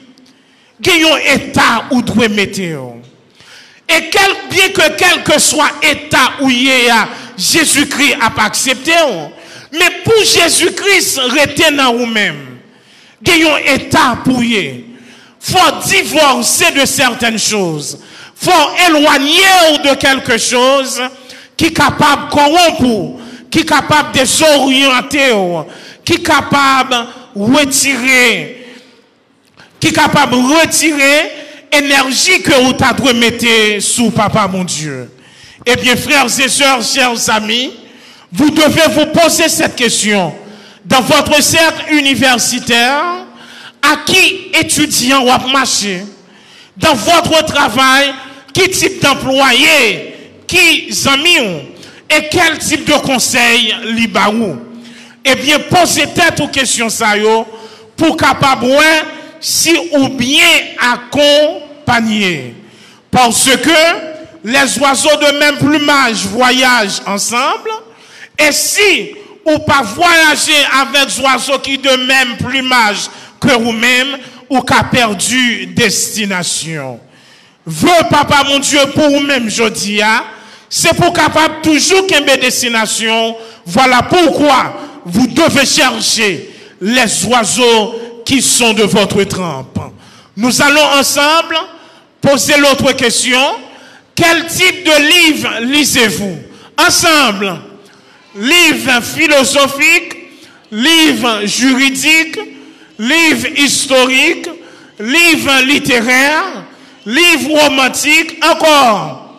[0.83, 2.59] il y a un état où doit mettre.
[2.59, 7.07] Et quel, bien que quel que soit état où il a,
[7.37, 8.93] Jésus-Christ n'a pas accepté.
[9.71, 12.57] Mais pour Jésus-Christ, rester dans vous-même.
[13.25, 14.85] Il y a un état pour y.
[15.39, 17.99] faut divorcer de certaines choses.
[18.41, 21.01] Faut éloigner de quelque chose
[21.55, 23.21] qui est capable de corrompre
[23.51, 25.33] qui est capable de s'orienter,
[26.05, 28.65] qui est capable de retirer,
[29.79, 31.31] qui est capable de retirer
[31.71, 35.11] énergie que vous avez mettre sous papa mon Dieu.
[35.65, 37.71] Eh bien, frères et sœurs, chers amis,
[38.31, 40.33] vous devez vous poser cette question.
[40.85, 43.03] Dans votre cercle universitaire,
[43.81, 46.03] à qui étudiant ou marché?
[46.77, 48.13] Dans votre travail,
[48.53, 50.15] qui type d'employé,
[50.47, 51.71] qui amis
[52.09, 54.57] et quel type de conseil libaou
[55.23, 57.13] Eh bien, posez tête aux questions ça
[57.95, 58.67] pour capable
[59.39, 60.45] si ou bien
[60.79, 62.55] accompagné.
[63.09, 64.11] Parce que
[64.43, 67.71] les oiseaux de même plumage voyagent ensemble.
[68.37, 69.11] Et si
[69.45, 74.17] ou pas voyager avec oiseaux qui de même plumage que vous-même,
[74.51, 76.99] ou qu'a perdu destination.
[77.65, 80.23] Veux, papa, mon Dieu, pour vous-même, je dis, hein,
[80.69, 83.35] c'est pour capable toujours qu'il y destination.
[83.65, 84.73] Voilà pourquoi
[85.05, 86.49] vous devez chercher
[86.79, 87.95] les oiseaux
[88.25, 89.79] qui sont de votre trempe.
[90.35, 91.57] Nous allons ensemble
[92.21, 93.39] poser l'autre question.
[94.15, 96.37] Quel type de livre lisez-vous?
[96.77, 97.59] Ensemble,
[98.35, 100.15] livre philosophique,
[100.71, 102.39] livre juridique,
[102.97, 104.49] livre historique,
[104.99, 106.63] livre littéraire,
[107.05, 109.35] livre romantique, encore.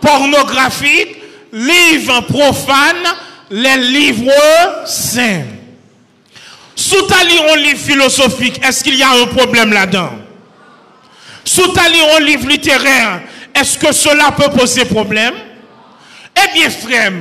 [0.00, 1.16] Pornographique,
[1.52, 3.04] livre profane,
[3.50, 4.32] les livres
[4.86, 5.44] saints.
[6.74, 10.10] Sous ta un livre philosophique, est-ce qu'il y a un problème là-dedans?
[11.44, 13.22] Sous ta un livre littéraire,
[13.54, 15.34] est-ce que cela peut poser problème?
[16.36, 17.12] Eh bien, frère,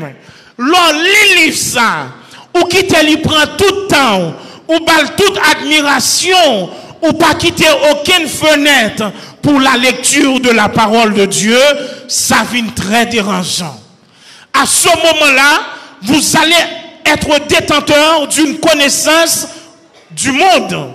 [0.57, 0.91] l'on
[1.38, 2.07] lit ça,
[2.53, 4.36] ou qui te prend tout le temps,
[4.67, 6.69] ou bal toute admiration,
[7.08, 11.60] ou pas quitter aucune fenêtre pour la lecture de la parole de Dieu,
[12.08, 13.80] ça vient très dérangeant.
[14.53, 15.62] À ce moment-là,
[16.01, 16.56] vous allez
[17.06, 19.47] être détenteur d'une connaissance
[20.12, 20.91] du monde,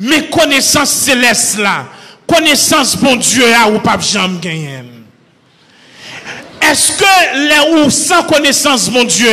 [0.00, 1.86] mais connaissance céleste là,
[2.26, 4.84] connaissance bon Dieu là ou pas jamais.
[6.62, 9.28] Est-ce que ou sans connaissance mon Dieu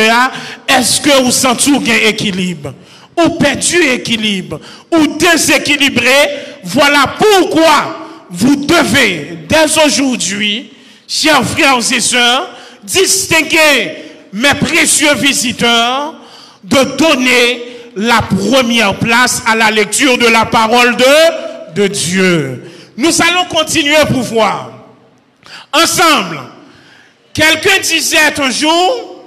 [0.68, 2.74] est-ce que vous sentez un équilibre?
[3.16, 6.10] Ou perdu équilibre, ou déséquilibré,
[6.64, 7.96] voilà pourquoi
[8.30, 10.72] vous devez, dès aujourd'hui,
[11.06, 12.48] chers frères et sœurs,
[12.82, 16.14] distinguer mes précieux visiteurs,
[16.62, 22.70] de donner la première place à la lecture de la parole de, Dieu.
[22.96, 24.70] Nous allons continuer pour voir.
[25.72, 26.40] Ensemble,
[27.32, 29.22] quelqu'un disait un jour,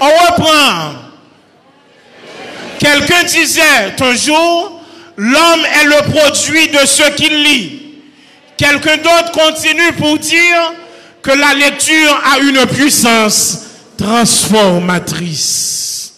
[0.00, 1.07] on reprend.
[2.78, 4.80] Quelqu'un disait un jour,
[5.16, 7.82] l'homme est le produit de ce qu'il lit.
[8.56, 10.72] Quelqu'un d'autre continue pour dire
[11.22, 13.60] que la lecture a une puissance
[13.96, 16.14] transformatrice.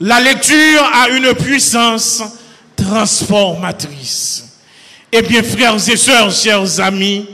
[0.00, 2.22] La lecture a une puissance
[2.76, 4.44] transformatrice.
[5.12, 7.26] Eh bien, frères et sœurs, chers amis,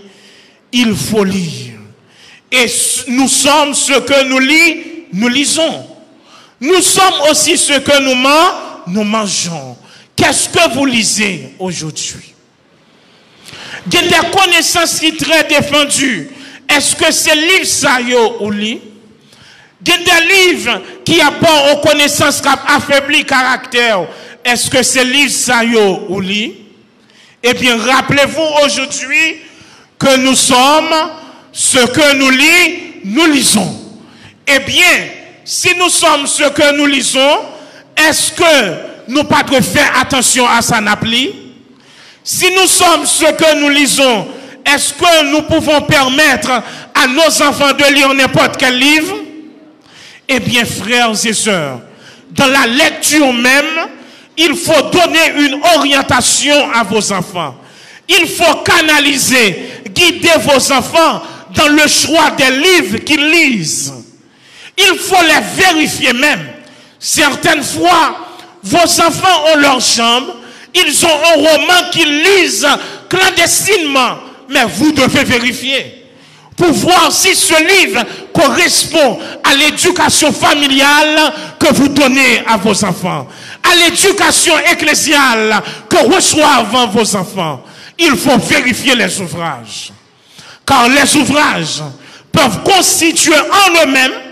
[0.73, 1.75] il faut lire.
[2.51, 2.67] Et
[3.09, 4.81] nous sommes ce que nous lisons,
[5.13, 5.87] nous lisons.
[6.61, 8.17] Nous sommes aussi ce que nous,
[8.87, 9.77] nous mangeons.
[10.17, 12.35] Qu'est-ce que vous lisez aujourd'hui?
[13.87, 16.29] Il y a des connaissances qui sont très défendues.
[16.69, 17.99] Est-ce que c'est livre ça
[18.41, 18.81] ou lit?
[19.87, 24.07] Il y a des livres qui apportent aux connaissances qui affaibli caractère.
[24.45, 25.63] Est-ce que c'est livre ça
[26.09, 26.55] ou lit?
[27.43, 29.37] Eh bien, rappelez-vous aujourd'hui
[29.99, 30.95] que nous sommes
[31.53, 33.81] ce que nous lisons, nous lisons.
[34.47, 35.09] Eh bien,
[35.49, 37.39] si nous sommes ce que nous lisons,
[37.97, 41.35] est-ce que nous pas faire attention à sa appli?
[42.23, 44.29] Si nous sommes ce que nous lisons,
[44.67, 49.17] est-ce que nous pouvons permettre à nos enfants de lire n'importe quel livre?
[50.29, 51.81] Eh bien, frères et sœurs,
[52.31, 53.89] dans la lecture même,
[54.37, 57.55] il faut donner une orientation à vos enfants.
[58.07, 61.23] Il faut canaliser, guider vos enfants
[61.55, 63.95] dans le choix des livres qu'ils lisent.
[64.79, 66.47] Il faut les vérifier même.
[66.99, 68.17] Certaines fois,
[68.63, 70.35] vos enfants ont leur chambre,
[70.75, 72.67] ils ont un roman qu'ils lisent
[73.09, 74.19] clandestinement,
[74.49, 75.99] mais vous devez vérifier
[76.59, 78.03] pour voir si ce livre
[78.35, 83.29] correspond à l'éducation familiale que vous donnez à vos enfants,
[83.63, 87.63] à l'éducation ecclésiale que reçoivent vos enfants.
[87.97, 89.93] Il faut vérifier les ouvrages.
[90.67, 91.81] Car les ouvrages
[92.33, 94.28] peuvent constituer en eux-mêmes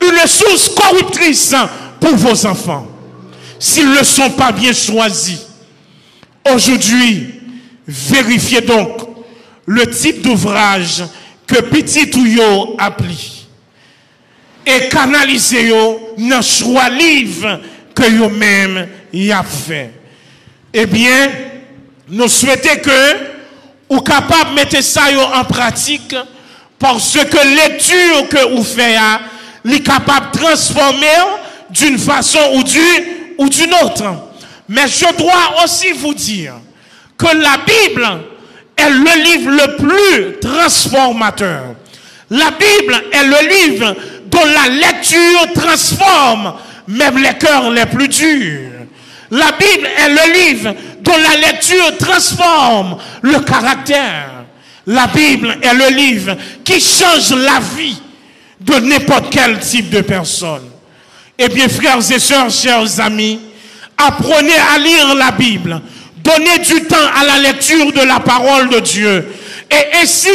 [0.00, 1.54] une source corruptrice
[2.00, 2.86] pour vos enfants.
[3.58, 5.40] S'ils ne sont pas bien choisis.
[6.54, 7.34] Aujourd'hui,
[7.86, 9.02] vérifiez donc
[9.66, 11.04] le type d'ouvrage
[11.46, 13.46] que petit Touyo appli.
[14.64, 15.70] Et canalisez
[16.16, 17.60] dans choix livre
[17.94, 19.92] que vous-même y a fait.
[20.72, 21.30] Eh bien,
[22.08, 23.16] nous souhaitons que
[23.88, 25.02] vous capable de mettre ça
[25.34, 26.14] en pratique
[26.78, 28.98] parce que lecture que vous faites
[29.68, 31.06] est capable de transformer
[31.70, 32.38] d'une façon
[33.38, 34.04] ou d'une autre.
[34.68, 36.54] Mais je dois aussi vous dire
[37.18, 38.06] que la Bible
[38.76, 41.74] est le livre le plus transformateur.
[42.30, 43.96] La Bible est le livre
[44.26, 46.54] dont la lecture transforme
[46.86, 48.70] même les cœurs les plus durs.
[49.30, 54.44] La Bible est le livre dont la lecture transforme le caractère.
[54.86, 58.00] La Bible est le livre qui change la vie
[58.60, 60.68] de n'importe quel type de personne.
[61.38, 63.40] Eh bien, frères et sœurs, chers amis,
[63.96, 65.80] apprenez à lire la Bible.
[66.18, 69.26] Donnez du temps à la lecture de la parole de Dieu.
[69.70, 70.28] Et ainsi,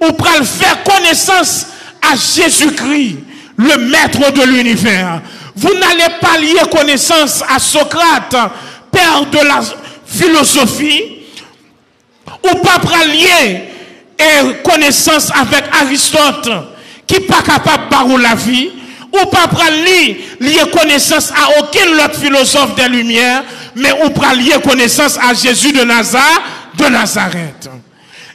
[0.00, 1.66] vous pourrez faire connaissance
[2.02, 3.16] à Jésus-Christ,
[3.56, 5.22] le maître de l'univers.
[5.54, 8.36] Vous n'allez pas lier connaissance à Socrate,
[8.90, 9.60] père de la
[10.04, 11.18] philosophie,
[12.44, 13.68] ou pas lier
[14.62, 16.50] connaissance avec Aristote,
[17.12, 18.70] qui pas capable de parler la vie,
[19.12, 23.44] ou pas lier, lier connaissance à aucun autre philosophe des Lumières,
[23.76, 26.40] mais ou pas lier connaissance à Jésus de Nazareth,
[26.78, 27.68] de Nazareth.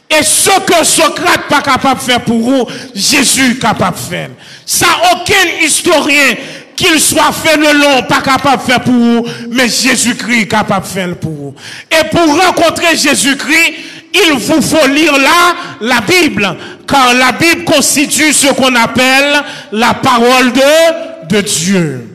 [0.09, 4.29] Et ce que Socrate pas capable de faire pour vous, Jésus est capable de faire.
[4.65, 6.35] Ça, aucun historien,
[6.75, 10.85] qu'il soit fait le long, pas capable de faire pour vous, mais Jésus-Christ est capable
[10.85, 11.55] de faire pour vous.
[11.91, 13.73] Et pour rencontrer Jésus-Christ,
[14.13, 16.55] il vous faut lire là la Bible,
[16.87, 22.07] car la Bible constitue ce qu'on appelle la parole de, de Dieu.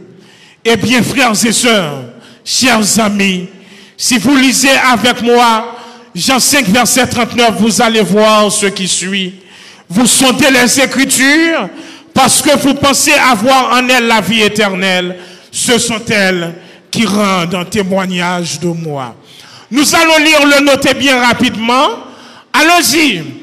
[0.65, 2.05] Eh bien, frères et sœurs,
[2.45, 3.49] chers amis,
[3.97, 5.77] si vous lisez avec moi
[6.15, 9.35] Jean 5, verset 39, vous allez voir ce qui suit.
[9.89, 11.69] Vous sondez les Écritures
[12.15, 15.17] parce que vous pensez avoir en elles la vie éternelle.
[15.51, 16.55] Ce sont elles
[16.91, 19.15] qui rendent un témoignage de moi.
[19.71, 21.89] Nous allons lire le noter bien rapidement.
[22.53, 23.42] Allons-y.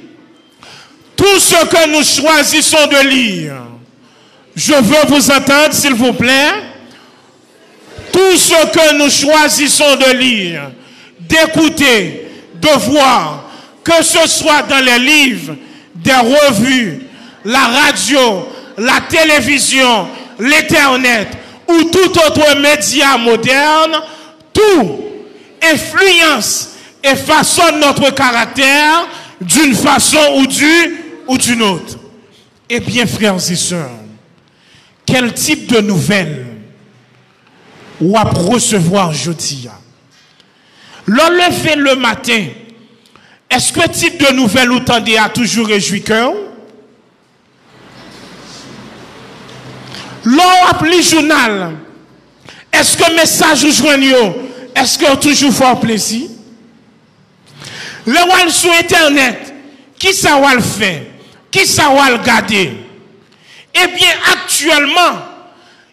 [1.20, 3.55] Tout ce que nous choisissons de lire,
[4.55, 6.53] je veux vous entendre, s'il vous plaît.
[8.13, 10.72] Tout ce que nous choisissons de lire,
[11.20, 13.43] d'écouter, de voir,
[13.84, 15.57] que ce soit dans les livres,
[15.93, 17.01] des revues,
[17.43, 18.47] la radio,
[18.78, 20.07] la télévision,
[20.39, 21.28] l'Internet
[21.67, 23.97] ou tout autre média moderne,
[24.53, 24.99] tout
[25.70, 26.70] influence
[27.03, 29.05] et façonne notre caractère
[29.41, 31.09] d'une façon ou d'une
[31.62, 32.00] autre.
[32.70, 33.90] Eh bien, frères et sœurs,
[35.06, 36.46] quel type de nouvelles
[38.00, 39.68] ou à recevoir jeudi
[41.08, 42.46] L'on le fait le matin.
[43.50, 46.34] Est-ce que type de nouvelles ou tendez à toujours réjouir cœur?
[50.24, 51.72] L'on appelle journal.
[52.72, 54.36] Est-ce que message ou joignent
[54.76, 56.30] Est-ce que toujours fort plaisir?
[58.06, 59.54] Le wall sur internet,
[59.98, 61.09] qui ça va le faire?
[61.52, 62.72] Qui ça va le garder?
[63.74, 65.22] Eh bien, actuellement,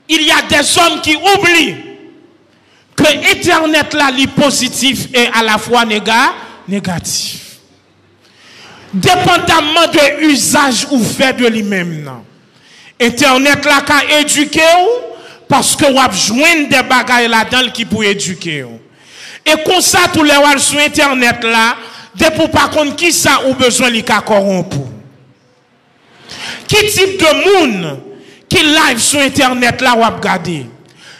[0.08, 1.76] il y a des hommes qui oublient
[2.94, 7.42] que Internet là, est positif et à la fois négatif.
[8.92, 12.10] Dépendamment de l'usage ou fait de lui-même.
[13.00, 14.60] Internet là, a éduqué
[15.48, 18.64] parce que vous avez des bagages là-dedans qui pour éduquer.
[19.44, 21.76] Et comme ça, tous les sur Internet là,
[22.14, 24.95] de pour pas contre qui ça ou besoin de corrompre.
[26.66, 28.00] Qui type de monde
[28.48, 30.66] qui live sur Internet là ou regarder?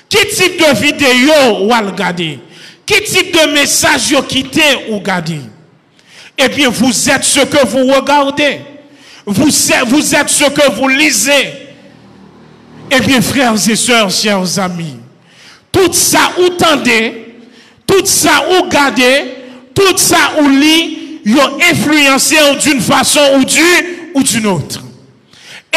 [0.08, 1.32] Qui type de vidéo
[1.62, 2.38] ou regarder?
[2.84, 5.40] Qui type de message vous quitté ou regarder?
[6.38, 8.60] Eh bien, vous êtes ce que vous regardez.
[9.24, 11.52] Vous, êtes ce que vous lisez.
[12.90, 14.96] Eh bien, frères et sœurs, chers amis,
[15.72, 17.34] tout ça ou tendez,
[17.84, 19.24] tout ça ou regardez,
[19.74, 23.20] tout ça ou lit, ont influencé d'une façon
[24.14, 24.85] ou d'une autre.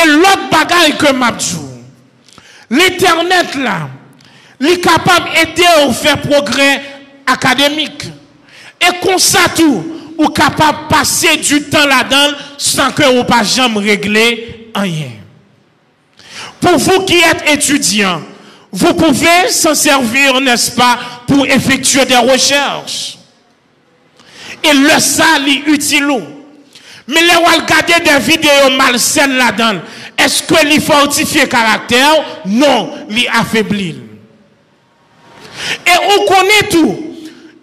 [0.01, 1.31] Et l'autre bagaille que m'a
[2.69, 3.89] l'internet là,
[4.61, 6.81] est capable d'aider à faire progrès
[7.25, 8.03] académique.
[8.81, 9.85] Et comme ça tout,
[10.17, 15.11] ou capable de passer du temps là-dedans sans que vous pas jamais régler rien.
[16.59, 18.21] Pour vous qui êtes étudiants,
[18.71, 23.17] vous pouvez s'en servir, n'est-ce pas, pour effectuer des recherches.
[24.63, 26.38] Et le est utile.
[27.09, 29.79] Mais les regarder des vidéos malsaines là-dedans,
[30.15, 32.23] est-ce que les fortifie le caractère?
[32.45, 33.99] Non, les affaiblit.
[35.87, 36.99] Et on connaît tout.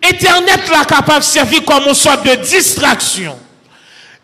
[0.04, 3.38] Internet là capable de servir comme une sorte de distraction.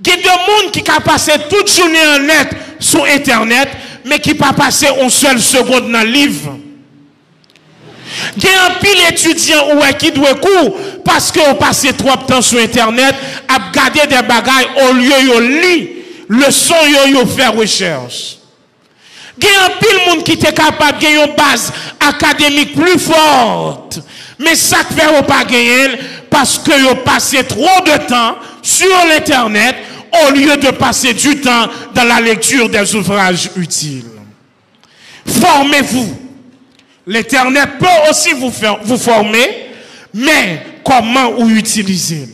[0.04, 2.48] Il y a des gens qui peuvent passer toute journée en net
[2.80, 3.68] sur Internet,
[4.04, 6.58] mais qui pas passer une seule seconde dans le livre.
[8.36, 9.66] Il y a un pile étudiant
[9.98, 13.14] qui doit cours parce qu'on passe trop de temps sur Internet
[13.48, 15.88] à regarder des bagailles au lieu de lire
[16.28, 18.38] le son de faire recherche.
[19.38, 24.00] Il y a un pile monde qui est capable de une base académique plus forte.
[24.38, 25.98] Mais ça ne fait pas gagner
[26.30, 29.76] parce que vous passez trop de temps sur l'Internet
[30.26, 34.04] au lieu de passer du temps dans la lecture des ouvrages utiles.
[35.26, 36.21] Formez-vous.
[37.06, 38.52] L'Internet peut aussi vous,
[38.84, 39.72] vous former
[40.14, 42.28] mais comment ou utiliser?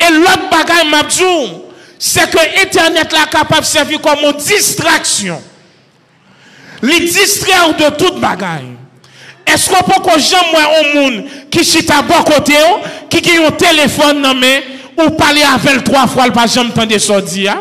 [0.00, 0.48] Et l'autre
[0.90, 1.64] Mabdou,
[1.98, 5.42] c'est que Internet est capable de servir comme une distraction.
[6.82, 8.76] Les distraire de toute bagaille.
[9.46, 12.54] Est-ce qu'on peut que jamais un monde qui chita à bon côté,
[13.10, 14.34] qui a un téléphone dans
[15.04, 17.60] ou parler avec trois fois, le pas jamais de sortir?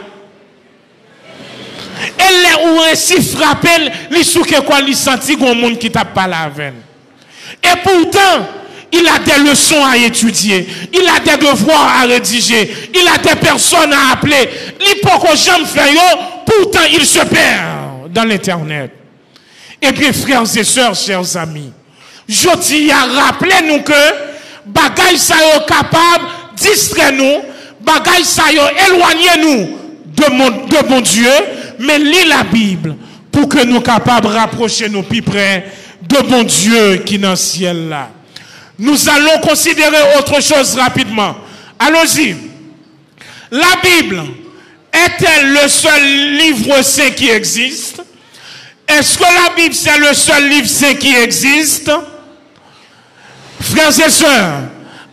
[2.17, 3.69] Elle est ou ainsi frappé,
[4.23, 6.73] sous que quoi, il senti monde qui t'a parlé avec.
[7.63, 8.47] Et pourtant,
[8.91, 13.39] il a des leçons à étudier, il a des devoirs à rédiger, il a des
[13.39, 14.49] personnes à appeler.
[14.79, 15.85] Il que jamais faire,
[16.45, 18.91] pourtant il se perd dans l'internet.
[19.81, 21.71] Et puis frères et sœurs, chers amis,
[22.27, 23.93] je dis à rappeler nous que
[24.65, 26.25] bagay ça est capable
[26.57, 27.41] distraire nous,
[27.81, 28.43] bagay ça
[29.37, 30.23] nous de
[30.67, 31.31] de mon Dieu,
[31.79, 32.95] mais lis la Bible
[33.31, 35.71] pour que nous capables de rapprocher nous plus près
[36.01, 38.09] de mon Dieu qui est dans le ciel là.
[38.77, 41.35] Nous allons considérer autre chose rapidement.
[41.77, 42.35] Allons-y.
[43.51, 44.23] La Bible
[44.93, 46.03] est-elle le seul
[46.37, 48.01] livre saint qui existe?
[48.87, 51.91] Est-ce que la Bible c'est le seul livre saint qui existe?
[53.61, 54.61] Frères et sœurs,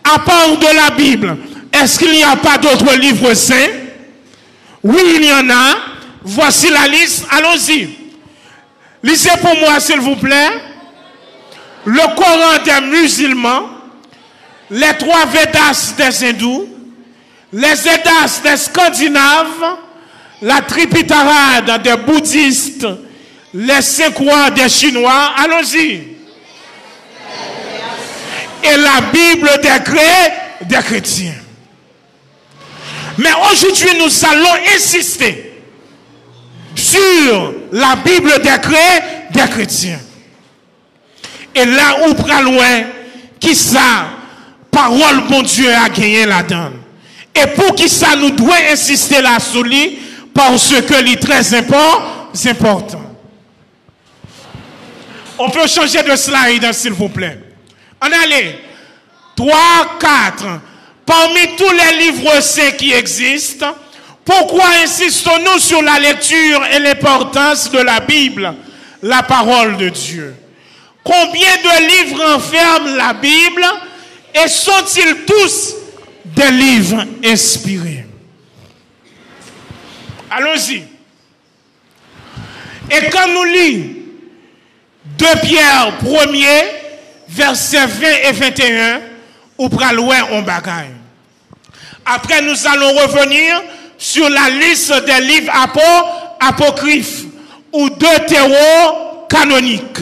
[0.03, 1.37] à part de la Bible,
[1.73, 3.69] est-ce qu'il n'y a pas d'autres livres saints?
[4.83, 5.96] Oui, il y en a.
[6.29, 7.25] Voici la liste.
[7.31, 7.89] Allons-y.
[9.01, 10.49] Lisez pour moi, s'il vous plaît.
[11.85, 13.69] Le Coran des musulmans,
[14.69, 16.67] les trois Védas des hindous,
[17.53, 19.77] les Védas des Scandinaves,
[20.41, 22.85] la Tripitarade des bouddhistes,
[23.53, 25.31] les cinq rois des Chinois.
[25.37, 26.17] Allons-y.
[28.63, 31.35] Et la Bible des, des chrétiens.
[33.17, 35.46] Mais aujourd'hui, nous allons insister
[36.77, 38.51] sur la Bible des,
[39.31, 39.99] des chrétiens.
[41.55, 42.83] Et là où prend loin,
[43.39, 44.09] qui ça,
[44.71, 46.81] parole bon Dieu a gagné la donne.
[47.33, 49.99] Et pour qui ça nous doit insister là sur lui,
[50.33, 53.01] parce que est très important.
[55.39, 57.39] On peut changer de slide, s'il vous plaît.
[58.01, 58.59] On allait.
[59.35, 59.53] 3,
[59.99, 60.45] 4.
[61.05, 63.75] Parmi tous les livres saints qui existent,
[64.27, 68.53] pourquoi insistons-nous sur la lecture et l'importance de la Bible,
[69.01, 70.35] la parole de Dieu?
[71.01, 73.65] Combien de livres enferme la Bible
[74.35, 75.75] et sont-ils tous
[76.25, 78.05] des livres inspirés?
[80.29, 80.83] Allons-y.
[82.91, 83.93] Et quand nous lisons
[85.05, 86.65] 2 Pierre 1er,
[87.29, 89.01] versets 20 et 21,
[89.57, 90.91] ou loin on bagaille.
[92.05, 93.61] Après, nous allons revenir
[93.97, 95.51] sur la liste des livres
[96.39, 97.23] apocryphes
[97.73, 99.99] ou terreaux canoniques.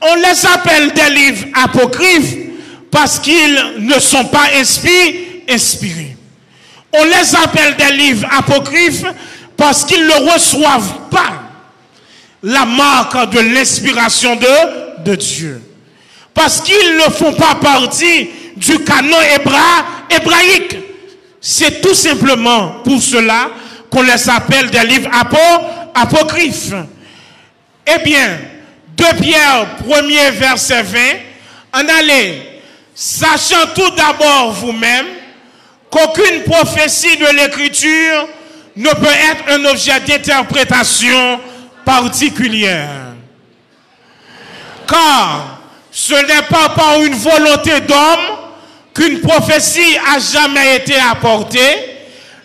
[0.00, 2.36] On les appelle des livres apocryphes
[2.90, 6.16] parce qu'ils ne sont pas inspirés.
[6.92, 9.04] On les appelle des livres apocryphes
[9.56, 11.42] parce qu'ils ne reçoivent pas
[12.42, 15.62] la marque de l'inspiration de, de Dieu.
[16.32, 19.16] Parce qu'ils ne font pas partie du canon
[20.10, 20.76] hébraïque.
[21.40, 23.50] C'est tout simplement pour cela
[23.90, 25.10] qu'on les appelle des livres
[25.94, 26.74] apocryphes.
[27.86, 28.38] Eh bien,
[28.96, 30.98] 2 Pierre 1er verset 20,
[31.74, 32.42] en allez,
[32.94, 35.06] sachant tout d'abord vous-même
[35.90, 38.28] qu'aucune prophétie de l'écriture
[38.76, 41.40] ne peut être un objet d'interprétation
[41.84, 43.14] particulière.
[44.86, 45.60] Car
[45.90, 48.37] ce n'est pas par une volonté d'homme
[48.98, 51.60] qu'une prophétie a jamais été apportée,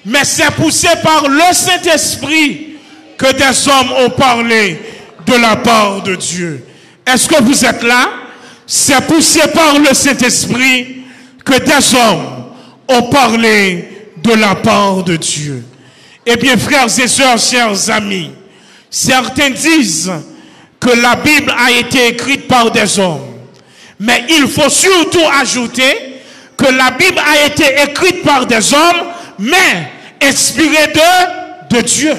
[0.06, 2.76] mais c'est poussé par le Saint-Esprit
[3.18, 4.80] que des hommes ont parlé
[5.26, 6.64] de la part de Dieu.
[7.08, 8.08] Est-ce que vous êtes là?
[8.68, 10.98] C'est poussé par le Saint-Esprit
[11.44, 12.46] que des hommes
[12.88, 15.64] ont parlé de la part de Dieu.
[16.26, 18.30] Eh bien, frères et sœurs, chers amis,
[18.92, 20.12] certains disent
[20.80, 23.26] que la Bible a été écrite par des hommes.
[24.00, 26.13] Mais il faut surtout ajouter
[26.58, 29.08] que la Bible a été écrite par des hommes,
[29.40, 29.92] mais
[30.22, 30.94] inspirée
[31.70, 32.14] de, Dieu.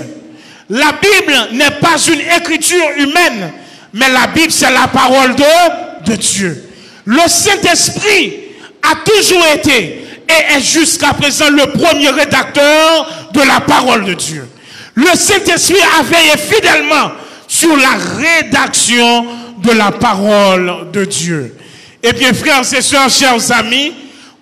[0.69, 3.53] La Bible n'est pas une écriture humaine,
[3.93, 6.71] mais la Bible, c'est la parole de, de Dieu.
[7.05, 8.35] Le Saint-Esprit
[8.83, 14.49] a toujours été et est jusqu'à présent le premier rédacteur de la parole de Dieu.
[14.95, 17.13] Le Saint-Esprit a veillé fidèlement
[17.47, 19.27] sur la rédaction
[19.59, 21.55] de la parole de Dieu.
[22.03, 23.93] Eh bien, frères et sœurs, chers amis,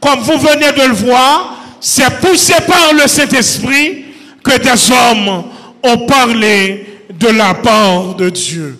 [0.02, 4.04] comme vous venez de le voir, c'est poussé par le Saint-Esprit
[4.42, 5.44] que des hommes
[5.84, 8.78] ont parlé de la part de Dieu.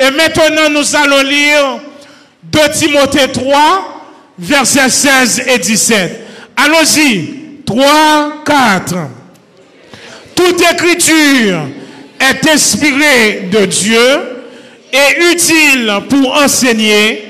[0.00, 1.78] Et maintenant, nous allons lire
[2.44, 4.04] 2 Timothée 3,
[4.38, 6.20] versets 16 et 17.
[6.56, 7.44] Allons-y.
[7.66, 8.94] 3, 4.
[10.34, 11.60] Toute écriture
[12.20, 14.20] est inspirée de Dieu
[14.92, 17.24] et utile pour enseigner,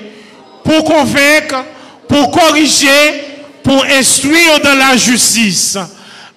[0.65, 1.65] pour convaincre,
[2.15, 3.25] pour corriger,
[3.65, 5.77] pour instruire dans la justice,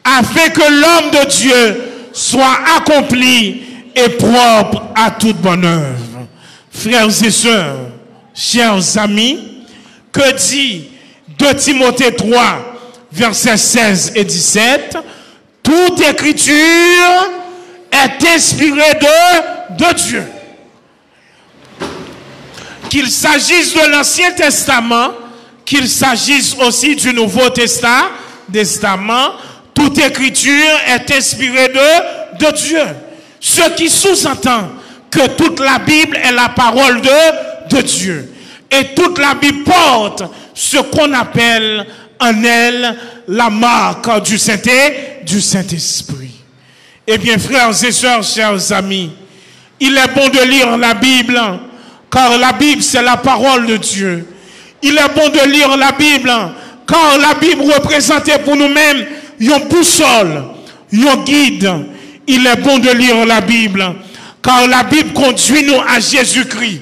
[0.03, 3.61] afin que l'homme de Dieu soit accompli
[3.95, 6.25] et propre à toute bonne œuvre.
[6.71, 7.77] Frères et sœurs,
[8.33, 9.65] chers amis,
[10.11, 10.87] que dit
[11.37, 12.41] 2 Timothée 3,
[13.11, 14.97] versets 16 et 17
[15.61, 16.55] Toute écriture
[17.91, 20.23] est inspirée de, de Dieu.
[22.89, 25.11] Qu'il s'agisse de l'Ancien Testament,
[25.67, 29.33] qu'il s'agisse aussi du Nouveau Testament,
[29.73, 32.79] toute écriture est inspirée de, Dieu.
[33.41, 34.69] Ce qui sous-entend
[35.11, 38.31] que toute la Bible est la parole de, Dieu.
[38.71, 41.85] Et toute la Bible porte ce qu'on appelle
[42.19, 42.97] en elle
[43.27, 44.23] la marque.
[44.23, 44.37] Du
[45.41, 46.31] Saint-Esprit.
[47.05, 49.11] Eh bien, frères et sœurs, chers amis,
[49.81, 51.37] il est bon de lire la Bible,
[52.09, 54.25] car la Bible, c'est la parole de Dieu.
[54.87, 56.31] Il est bon de lire la Bible,
[56.87, 59.05] car la Bible représentait pour nous-mêmes
[59.41, 60.43] un boussole,
[60.93, 61.69] un guide.
[62.25, 63.83] Il est bon de lire la Bible,
[64.41, 66.81] car la Bible conduit nous à Jésus-Christ.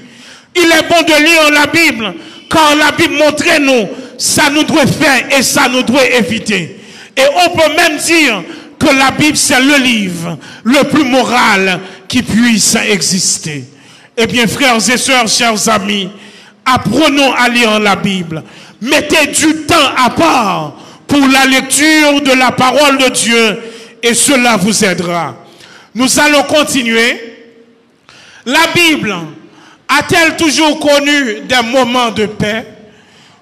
[0.55, 2.13] Il est bon de lire la Bible,
[2.47, 6.79] car la Bible montre nous, ça nous doit faire et ça nous doit éviter.
[7.17, 8.43] Et on peut même dire
[8.77, 13.63] que la Bible, c'est le livre le plus moral qui puisse exister.
[14.15, 16.07] Eh bien, frères et sœurs, chers amis,
[16.65, 18.43] apprenons à lire la Bible.
[18.81, 20.73] Mettez du temps à part
[21.07, 23.59] pour la lecture de la parole de Dieu
[24.01, 25.35] et cela vous aidera.
[25.93, 27.33] Nous allons continuer.
[28.45, 29.15] La Bible
[29.87, 32.65] a-t-elle toujours connu des moments de paix?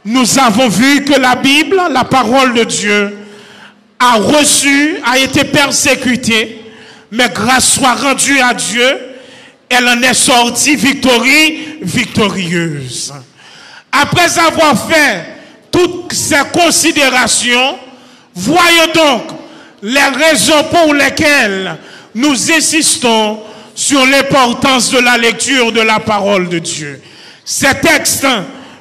[0.05, 3.17] Nous avons vu que la Bible, la parole de Dieu,
[3.99, 6.61] a reçu, a été persécutée,
[7.11, 8.85] mais grâce soit rendue à Dieu,
[9.73, 13.13] elle en est sortie victorie, victorieuse.
[13.91, 15.25] Après avoir fait
[15.71, 17.77] toutes ces considérations,
[18.33, 19.23] voyons donc
[19.81, 21.77] les raisons pour lesquelles
[22.15, 23.39] nous insistons
[23.75, 27.01] sur l'importance de la lecture de la parole de Dieu.
[27.43, 28.27] Ces textes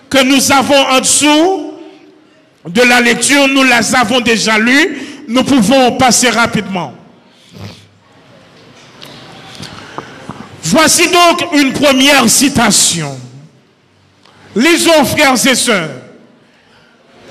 [0.09, 1.73] que nous avons en dessous
[2.69, 4.98] de la lecture, nous les avons déjà lus,
[5.28, 6.94] nous pouvons passer rapidement.
[10.65, 13.19] Voici donc une première citation.
[14.55, 15.91] Lisons, frères et sœurs.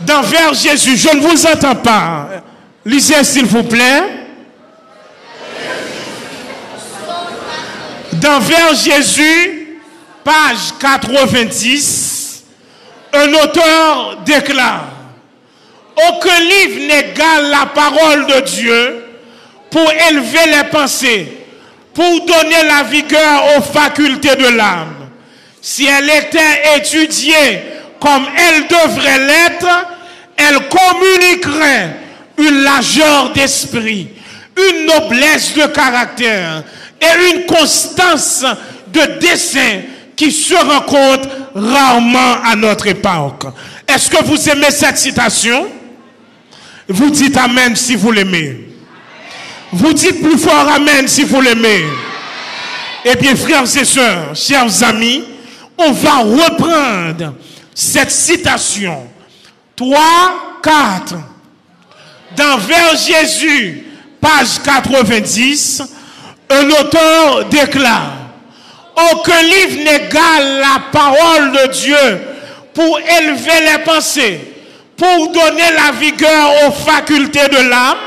[0.02, 2.30] D'envers Jésus, je ne vous entends pas.
[2.86, 4.04] Lisez, s'il vous plaît.
[8.14, 9.80] D'envers Jésus,
[10.24, 12.44] page 90,
[13.14, 14.92] un auteur déclare
[16.10, 19.04] aucun livre n'égale la parole de Dieu
[19.70, 21.41] pour élever les pensées,
[21.94, 25.10] pour donner la vigueur aux facultés de l'âme.
[25.62, 27.62] Si elle était étudiée
[28.00, 29.88] comme elle devrait l'être,
[30.38, 31.96] elle communiquerait
[32.38, 34.10] une largeur d'esprit,
[34.58, 36.64] une noblesse de caractère
[37.00, 38.44] et une constance
[38.88, 39.82] de dessin
[40.16, 43.46] qui se rencontre rarement à notre époque.
[43.88, 45.68] Est-ce que vous aimez cette citation?
[46.88, 48.71] Vous dites Amen si vous l'aimez.
[49.72, 51.86] Vous dites plus fort Amen si vous l'aimez.
[53.06, 55.24] Eh bien, frères et sœurs, chers amis,
[55.78, 57.34] on va reprendre
[57.74, 59.08] cette citation.
[59.76, 60.00] 3,
[60.62, 61.16] 4.
[62.36, 63.84] Dans Vers Jésus,
[64.20, 65.84] page 90,
[66.50, 68.14] un auteur déclare,
[69.12, 72.22] aucun livre n'égale la parole de Dieu
[72.74, 74.52] pour élever les pensées
[75.02, 77.98] pour donner la vigueur aux facultés de l'âme,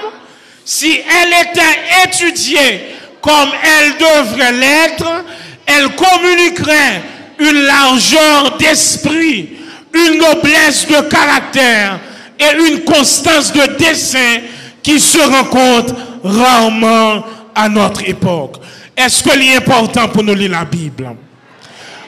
[0.64, 5.24] si elle était étudiée comme elle devrait l'être,
[5.66, 7.02] elle communiquerait
[7.38, 9.50] une largeur d'esprit,
[9.92, 11.98] une noblesse de caractère
[12.38, 14.40] et une constance de dessin
[14.82, 17.24] qui se rencontrent rarement
[17.54, 18.56] à notre époque.
[18.96, 21.14] Est-ce que c'est important pour nous lire la Bible?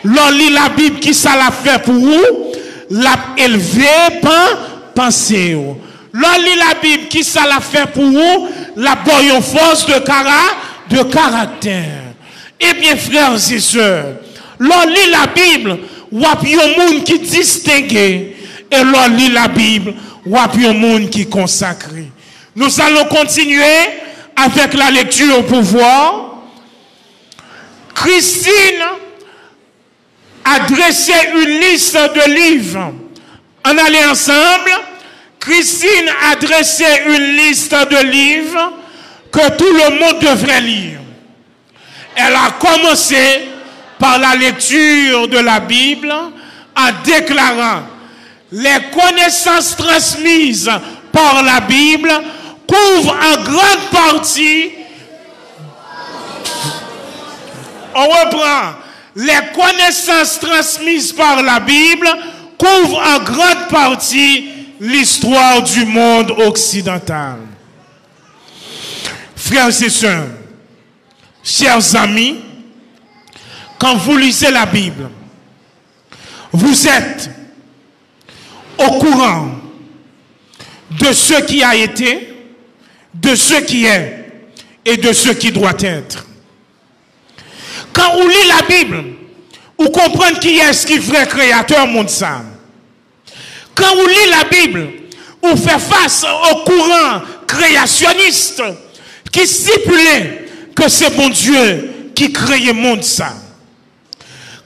[0.05, 2.25] L'on lit la Bible, qui ça l'a fait pour vous?
[2.91, 3.89] L'a élevé
[4.23, 4.59] par
[4.95, 5.57] pensée.
[6.19, 8.49] L'on lit la Bible, qui ça l'a fait pour vous?
[8.77, 10.41] La bonne force de, cara,
[10.89, 12.05] de caractère.
[12.59, 14.15] Eh bien, frères et sœurs,
[14.59, 15.79] l'on lit la Bible,
[16.11, 19.93] ou a un monde qui distingue, et l'on lit la Bible,
[20.35, 21.91] a un monde qui consacre.
[22.55, 23.63] Nous allons continuer
[24.35, 26.37] avec la lecture pour voir.
[27.95, 28.85] Christine
[30.47, 32.95] a dressé une liste de livres
[33.67, 34.71] en aller ensemble,
[35.47, 38.73] Christine a dressé une liste de livres
[39.31, 40.99] que tout le monde devrait lire.
[42.17, 43.49] Elle a commencé
[43.97, 47.83] par la lecture de la Bible en déclarant
[48.51, 50.71] les connaissances transmises
[51.13, 52.11] par la Bible
[52.67, 54.71] couvrent en grande partie
[57.97, 58.75] on reprend.
[59.17, 62.09] Les connaissances transmises par la Bible
[62.59, 64.51] couvrent en grande partie
[64.81, 67.39] l'histoire du monde occidental.
[69.35, 70.29] Frères et sœurs,
[71.43, 72.41] chers amis,
[73.79, 75.11] quand vous lisez la Bible,
[76.53, 77.31] vous êtes
[78.79, 79.51] au courant
[80.91, 82.35] de ce qui a été,
[83.15, 84.25] de ce qui est
[84.85, 86.27] et de ce qui doit être.
[87.93, 89.05] Quand on lit la Bible,
[89.79, 92.09] on comprend qui est ce qui est vrai créateur monde.
[93.77, 94.89] Quand on lit la Bible,
[95.43, 98.63] on fait face au courant créationniste
[99.31, 103.35] qui stipulait que c'est bon Dieu qui crée le monde ça.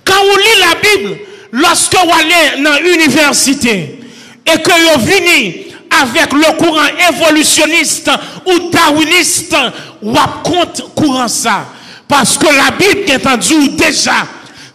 [0.04, 1.18] Quand on lit la Bible,
[1.52, 3.98] lorsque vous allez dans l'université
[4.46, 5.66] et que vous venez
[6.02, 8.10] avec le courant évolutionniste
[8.46, 9.56] ou darwiniste,
[10.00, 11.66] vous compte courant ça.
[12.06, 14.26] Parce que la Bible est entendu déjà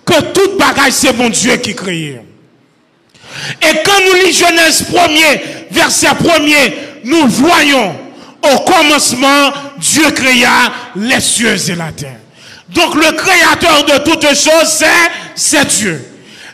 [0.05, 2.24] que toute bagage c'est mon Dieu qui crée.
[3.61, 5.41] Et quand nous lisons Genèse 1er,
[5.71, 6.73] verset 1er,
[7.03, 7.95] nous voyons
[8.53, 12.17] au commencement, Dieu créa les cieux et la terre.
[12.69, 14.83] Donc le créateur de toutes choses,
[15.35, 16.03] c'est, Dieu.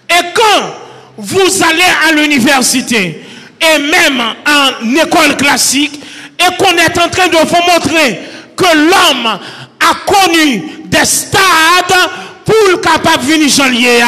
[0.09, 0.75] Et quand
[1.17, 3.23] vous allez à l'université,
[3.59, 5.99] et même en école classique,
[6.39, 8.19] et qu'on est en train de vous montrer
[8.55, 12.09] que l'homme a connu des stades
[12.45, 14.01] pour capable venir janvier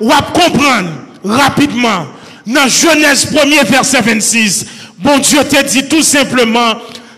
[0.00, 0.90] ou comprendre
[1.24, 2.06] rapidement
[2.50, 4.66] dans Genèse 1er verset 26
[4.98, 6.74] bon Dieu te dit tout simplement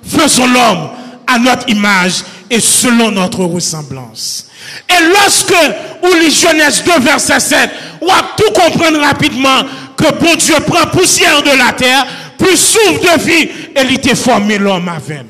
[0.07, 0.91] faisons l'homme
[1.27, 4.49] à notre image et selon notre ressemblance
[4.89, 5.55] et lorsque
[6.03, 7.71] ou lit Genèse 2 verset 7
[8.03, 9.63] on va tout comprendre rapidement
[9.97, 12.07] que bon Dieu prend poussière de la terre
[12.37, 15.25] plus souffle de vie et il t'a formé l'homme avec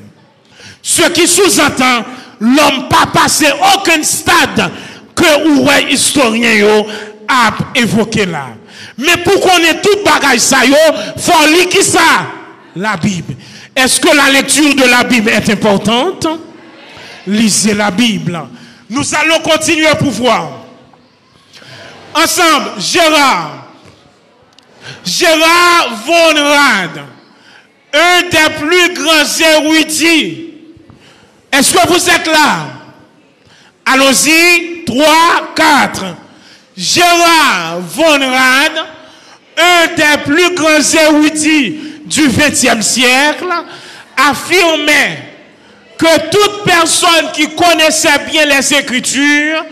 [0.81, 2.03] ce qui sous-entend
[2.41, 4.69] l'homme pas passé aucun stade
[5.15, 6.83] que ouais historien
[7.27, 8.47] a évoqué là.
[8.97, 10.75] Mais pour qu'on ait tout bagage ça yo,
[11.17, 12.27] faut lire qui ça
[12.75, 13.35] La Bible.
[13.75, 16.27] Est-ce que la lecture de la Bible est importante?
[17.25, 18.39] Lisez la Bible.
[18.89, 20.49] Nous allons continuer pour voir.
[22.13, 23.67] Ensemble, Gérard.
[25.05, 27.01] Gérard Von Rad,
[27.93, 30.53] un des plus grands érudits
[31.53, 32.65] est-ce que vous êtes là?
[33.85, 35.05] Allons-y, 3,
[35.55, 36.05] 4.
[36.75, 38.71] Gérard von Rad,
[39.57, 41.75] un des plus grands érudits
[42.05, 43.45] du XXe siècle,
[44.17, 45.19] affirmait
[45.97, 49.63] que toute personne qui connaissait bien les Écritures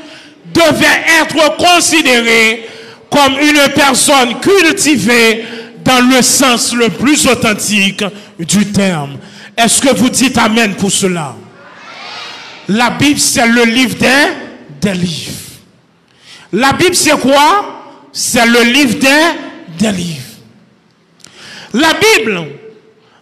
[0.53, 2.69] devait être considérée
[3.09, 5.45] comme une personne cultivée
[5.83, 8.03] dans le sens le plus authentique
[8.39, 9.17] du terme.
[9.57, 11.35] Est-ce que vous dites Amen pour cela?
[12.69, 15.40] La Bible, c'est le livre des, des livres.
[16.53, 17.81] La Bible, c'est quoi?
[18.11, 18.95] C'est le livre
[19.79, 20.21] des, livres.
[21.73, 22.45] La Bible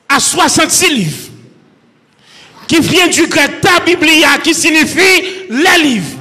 [0.08, 1.30] a 66 livres
[2.68, 6.18] qui vient du grec ta biblia qui signifie les livres.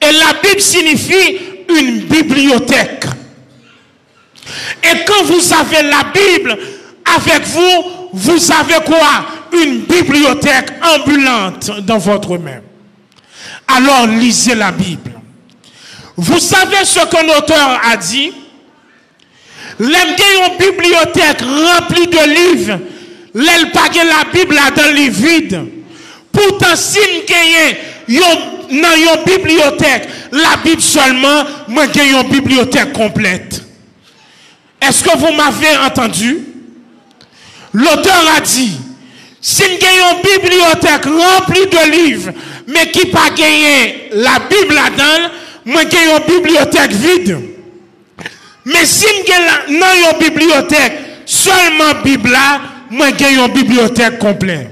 [0.00, 1.38] Et la Bible signifie
[1.68, 3.04] une bibliothèque.
[4.82, 6.58] Et quand vous avez la Bible
[7.16, 9.26] avec vous, vous avez quoi?
[9.52, 12.60] Une bibliothèque ambulante dans votre main.
[13.68, 15.17] Alors lisez la Bible.
[16.18, 18.32] Vous savez ce que l'auteur a dit?
[19.78, 20.16] L'aime
[20.48, 22.80] une bibliothèque remplie de livres,
[23.34, 25.64] l'aile pas la Bible dans les vides.
[26.32, 28.18] Pourtant, si vous
[28.68, 33.62] dans une bibliothèque, la Bible seulement, moi j'ai une bibliothèque complète.
[34.82, 36.40] Est-ce que vous m'avez entendu?
[37.72, 38.76] L'auteur a dit,
[39.40, 42.32] si nous une bibliothèque remplie de livres,
[42.66, 45.30] mais qui pas gagné la Bible là-dedans,
[45.68, 47.38] moi j'ai une bibliothèque vide.
[48.64, 49.06] Mais si
[49.68, 54.70] nous avons une bibliothèque seulement Bible là, moi j'ai une bibliothèque complète.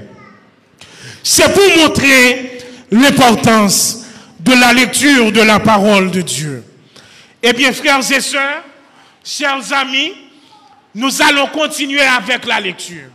[1.23, 2.59] C'est pour montrer
[2.89, 4.05] l'importance
[4.39, 6.63] de la lecture de la parole de Dieu.
[7.43, 8.63] Eh bien, frères et sœurs,
[9.23, 10.13] chers amis,
[10.95, 13.09] nous allons continuer avec la lecture.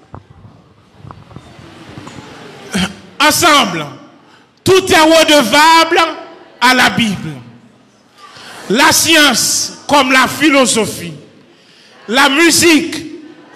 [3.20, 3.86] ensemble,
[4.62, 6.00] tout est redevable
[6.60, 7.30] à la Bible.
[8.70, 11.12] La science comme la philosophie,
[12.08, 12.96] la musique,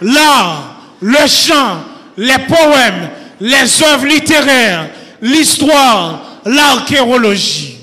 [0.03, 1.83] l'art, le chant,
[2.17, 3.11] les poèmes,
[3.41, 4.89] les œuvres littéraires,
[5.23, 7.77] l'histoire, l'archéologie.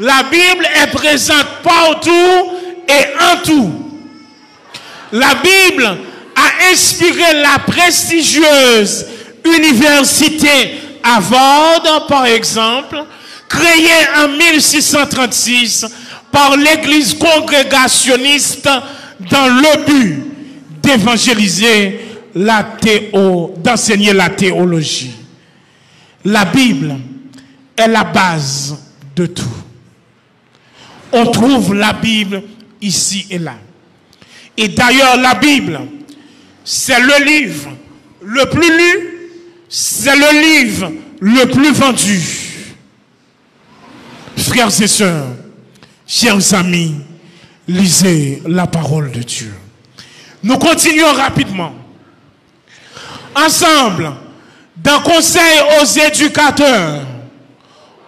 [0.00, 2.50] La Bible est présente partout
[2.88, 3.72] et en tout.
[5.12, 9.06] La Bible a inspiré la prestigieuse
[9.44, 13.04] université Harvard, par exemple,
[13.48, 15.86] créée en 1636
[16.36, 18.68] par l'Église congrégationniste
[19.30, 20.22] dans le but
[20.82, 21.98] d'évangéliser
[22.34, 25.14] la théo, d'enseigner la théologie.
[26.26, 26.94] La Bible
[27.74, 28.76] est la base
[29.16, 29.56] de tout.
[31.10, 32.42] On trouve la Bible
[32.82, 33.54] ici et là.
[34.58, 35.80] Et d'ailleurs, la Bible,
[36.62, 37.70] c'est le livre
[38.20, 39.30] le plus lu,
[39.70, 42.20] c'est le livre le plus vendu.
[44.36, 45.28] Frères et sœurs,
[46.06, 46.94] chers amis,
[47.66, 49.52] lisez la parole de Dieu.
[50.42, 51.74] Nous continuons rapidement.
[53.34, 54.12] Ensemble,
[54.76, 57.02] d'un conseil aux éducateurs,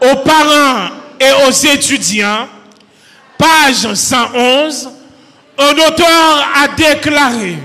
[0.00, 2.46] aux parents et aux étudiants,
[3.36, 4.90] page 111,
[5.58, 7.58] un auteur a déclaré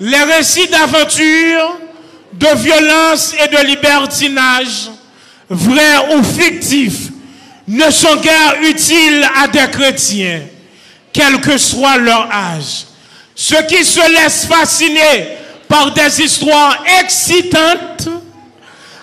[0.00, 1.78] les récits d'aventure,
[2.32, 4.90] de violence et de libertinage,
[5.48, 7.05] vrais ou fictifs,
[7.68, 10.42] ne sont guère utiles à des chrétiens,
[11.12, 12.86] quel que soit leur âge.
[13.34, 15.36] Ceux qui se laissent fasciner
[15.68, 18.08] par des histoires excitantes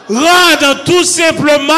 [0.07, 1.73] rendent tout simplement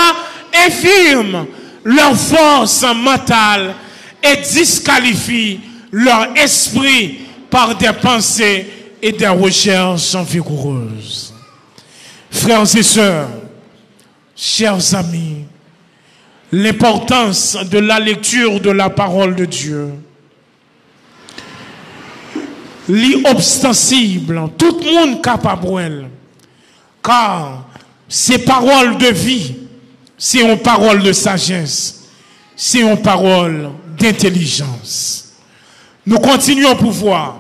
[0.67, 1.47] infirme
[1.83, 3.75] leur force mentale
[4.23, 5.59] et disqualifient
[5.91, 8.65] leur esprit par des pensées
[9.01, 11.33] et des recherches vigoureuses.
[12.31, 13.29] Frères et sœurs,
[14.35, 15.44] chers amis,
[16.51, 19.89] l'importance de la lecture de la parole de Dieu,
[22.87, 26.09] l'inostensible, tout le monde capable,
[27.03, 27.65] car
[28.07, 29.55] ces paroles de vie,
[30.17, 32.03] c'est une parole de sagesse,
[32.55, 35.33] c'est une parole d'intelligence.
[36.05, 37.39] Nous continuons pour voir.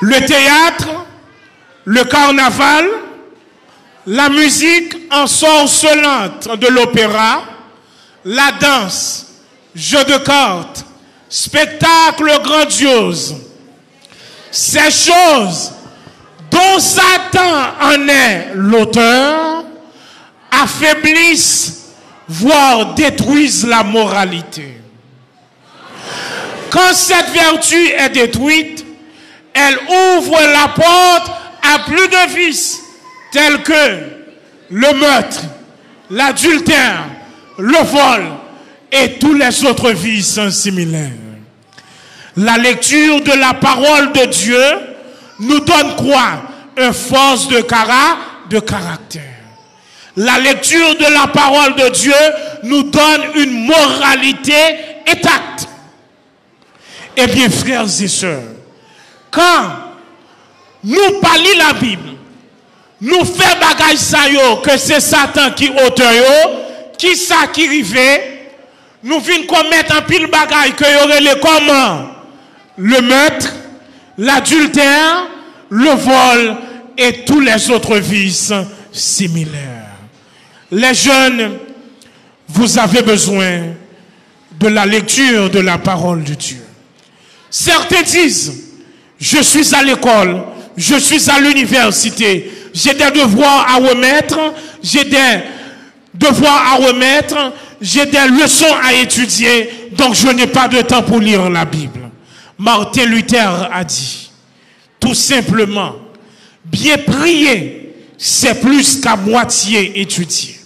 [0.00, 0.88] Le théâtre,
[1.84, 2.86] le carnaval,
[4.06, 7.42] la musique ensorcelante de l'opéra,
[8.24, 9.26] la danse,
[9.74, 10.84] jeu de cartes,
[11.28, 13.36] spectacle grandiose.
[14.50, 15.72] Ces choses
[16.50, 19.64] dont Satan en est l'auteur
[20.50, 21.90] affaiblissent,
[22.26, 24.76] voire détruisent la moralité.
[26.70, 28.84] Quand cette vertu est détruite,
[29.52, 29.78] elle
[30.16, 31.30] ouvre la porte
[31.62, 32.79] à plus de vices
[33.32, 33.98] tels que
[34.70, 35.42] le meurtre,
[36.10, 37.04] l'adultère,
[37.58, 38.22] le vol
[38.92, 41.10] et tous les autres vices similaires.
[42.36, 44.64] La lecture de la parole de Dieu
[45.40, 46.42] nous donne quoi?
[46.76, 49.22] Une force de, caractère.
[50.16, 52.14] La lecture de la parole de Dieu
[52.62, 54.54] nous donne une moralité
[55.06, 55.68] intacte.
[57.16, 58.42] Eh bien, frères et sœurs,
[59.30, 59.70] quand
[60.84, 62.10] nous parlons la Bible,
[63.00, 64.18] nous faisons bagage ça
[64.62, 66.12] que c'est Satan qui auteur
[66.98, 68.50] qui ça qui rivait,
[69.02, 72.08] nous venons commettre un pile bagage que y aurait les comment?
[72.76, 73.54] Le meurtre,
[74.18, 75.26] l'adultère,
[75.70, 76.56] le vol
[76.98, 78.52] et tous les autres vices
[78.92, 79.96] similaires.
[80.70, 81.58] Les jeunes,
[82.48, 83.60] vous avez besoin
[84.58, 86.62] de la lecture de la parole de Dieu.
[87.48, 88.74] Certains disent,
[89.18, 90.42] je suis à l'école,
[90.76, 94.38] je suis à l'université, j'ai des devoirs à remettre,
[94.82, 95.40] j'ai des
[96.14, 101.20] devoirs à remettre, j'ai des leçons à étudier, donc je n'ai pas de temps pour
[101.20, 102.10] lire la Bible.
[102.58, 104.30] Martin Luther a dit,
[104.98, 105.96] tout simplement,
[106.64, 110.56] bien prier, c'est plus qu'à moitié étudier.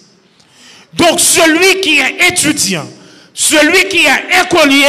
[0.93, 2.87] Donc celui qui est étudiant,
[3.33, 4.85] celui qui est écolier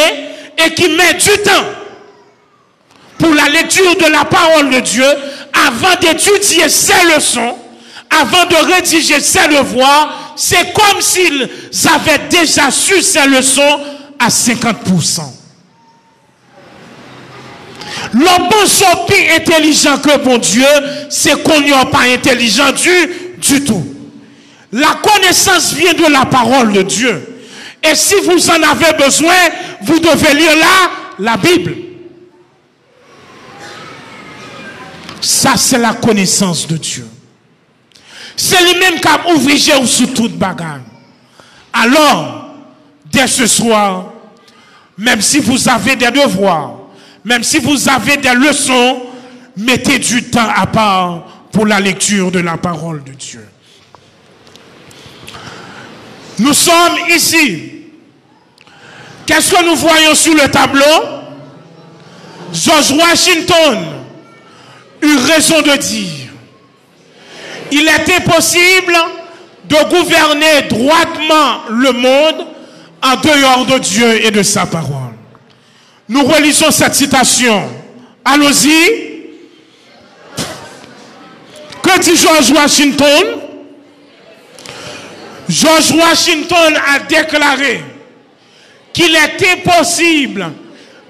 [0.59, 1.66] et qui met du temps
[3.18, 5.06] pour la lecture de la parole de Dieu,
[5.66, 7.57] avant d'étudier ses leçons,
[8.11, 11.49] avant de rédiger ses devoirs, c'est comme s'ils
[11.93, 13.81] avaient déjà su ces leçons
[14.19, 15.23] à 50%.
[18.12, 20.66] L'homme bon plus intelligent que bon Dieu,
[21.09, 23.85] c'est qu'on n'y a pas intelligent du, du tout.
[24.73, 27.37] La connaissance vient de la parole de Dieu.
[27.83, 29.35] Et si vous en avez besoin,
[29.83, 31.86] vous devez lire là la Bible.
[35.20, 37.06] Ça, c'est la connaissance de Dieu.
[38.36, 40.80] C'est lui-même qui a ouvert sur toute bagarre.
[41.72, 42.51] Alors,
[43.10, 44.12] dès ce soir,
[44.98, 46.76] même si vous avez des devoirs,
[47.26, 49.02] Même si vous avez des leçons,
[49.56, 53.44] mettez du temps à part pour la lecture de la parole de Dieu.
[56.38, 57.72] Nous sommes ici.
[59.26, 60.84] Qu'est-ce que nous voyons sur le tableau?
[62.52, 63.95] George Washington
[65.15, 66.31] raison de dire,
[67.70, 68.97] il était possible
[69.65, 72.47] de gouverner droitement le monde
[73.03, 75.12] en dehors de Dieu et de sa parole.
[76.09, 77.69] Nous relisons cette citation.
[78.24, 79.07] Allons-y.
[81.83, 83.24] Que dit George Washington?
[85.49, 87.83] George Washington a déclaré
[88.93, 90.53] qu'il était possible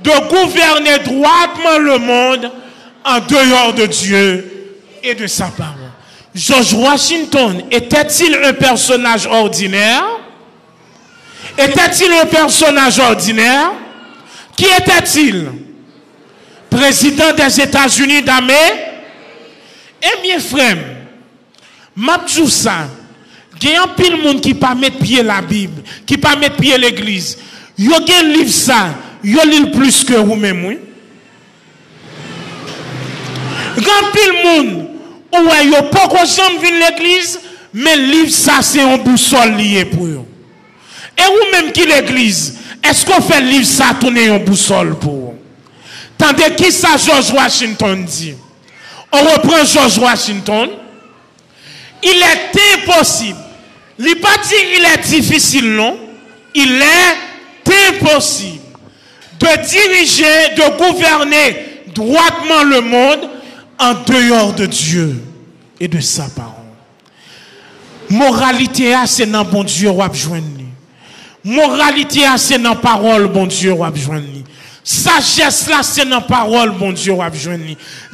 [0.03, 2.51] de gouverner droitement le monde
[3.07, 5.75] en dehors de Dieu et de sa parole.
[6.35, 10.05] George Washington était-il un personnage ordinaire?
[11.57, 13.73] Était-il un personnage ordinaire?
[14.57, 15.47] Qui était-il?
[16.69, 18.85] Président des États-Unis d'Amérique?
[20.03, 20.77] Eh bien, frère,
[21.95, 22.89] Mabjou ça,
[23.63, 26.57] il y a un pile monde qui pas mettre pied la Bible, qui pas mettre
[26.57, 27.39] pied l'église.
[27.79, 30.79] Yo gen livre ça, yo lit plus que vous-même, oui.
[33.77, 34.89] Grand pile monde,
[35.33, 37.41] ouais, yo pas qu'on jamais l'église,
[37.75, 40.25] mais livre ça c'est un boussole lié pour eux.
[41.19, 45.35] Et vous-même qui l'église, est-ce qu'on fait livre ça tourner un boussole pour vous?
[46.17, 48.35] Tandis qui ça George Washington dit?
[49.13, 50.71] On reprend George Washington.
[52.03, 53.39] Il est impossible.
[53.99, 55.99] Il n'est pas dit il est difficile, non?
[56.55, 58.61] Il est impossible
[59.39, 63.31] de diriger, de gouverner droitement le monde
[63.79, 65.23] en dehors de Dieu
[65.79, 66.53] et de sa parole.
[68.09, 70.03] Moralité, ah, c'est dans bon Dieu, ou.
[71.45, 73.85] Moralité, ah, c'est dans parole, bon Dieu, ou.
[74.85, 77.23] Sagesse là, c'est dans parole, bon Dieu, ou.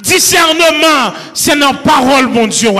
[0.02, 2.78] Discernement, c'est dans parole, bon Dieu, ou.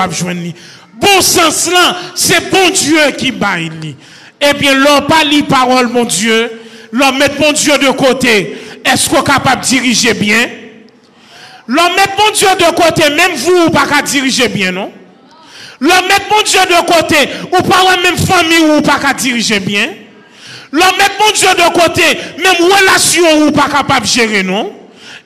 [1.00, 3.96] Bon sens là, c'est bon Dieu qui baille.
[4.40, 6.50] Eh bien, l'on pas lit parole, mon Dieu,
[6.90, 8.56] l'on met bon Dieu de côté.
[8.84, 10.48] Est-ce qu'on est capable de diriger bien?
[11.68, 14.90] L'on met bon Dieu de côté, même vous, vous pas qu'à diriger bien, non?
[15.80, 19.88] L'on met bon Dieu de côté, ou pas même famille, ou pas qu'à diriger bien?
[20.72, 22.02] L'on met bon Dieu de côté,
[22.38, 24.72] même relation, ou pas capable de gérer, non?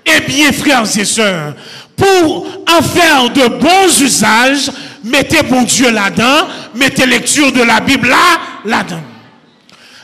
[0.04, 1.54] Eh bien, frères et sœurs,
[1.96, 4.70] pour en faire de bons usages,
[5.02, 9.02] mettez bon Dieu là-dedans, mettez lecture de la Bible là, là-dedans.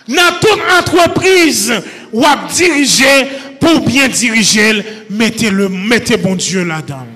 [0.09, 1.72] Dans toute entreprise,
[2.12, 3.28] ou à diriger,
[3.62, 7.06] pour bien diriger, mettez, le, mettez bon Dieu là-dedans.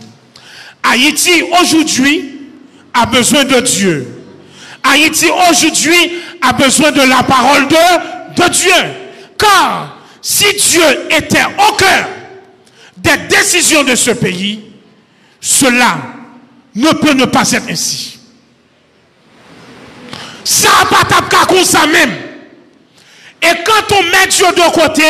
[0.81, 2.39] Haïti, aujourd'hui,
[2.95, 4.07] a besoin de Dieu.
[4.85, 8.73] Haïti, aujourd'hui, a besoin de la parole de, de Dieu.
[9.37, 12.09] Car si Dieu était au cœur
[12.97, 14.67] des décisions de ce pays,
[15.41, 15.99] cela
[16.77, 18.21] ne peut ne pas être ainsi.
[20.45, 22.13] Ça n'a pas comme ça même.
[23.43, 25.03] Et quand on met Dieu de côté,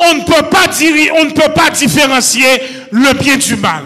[0.00, 2.48] on ne peut pas différencier
[2.90, 3.82] le bien du mal.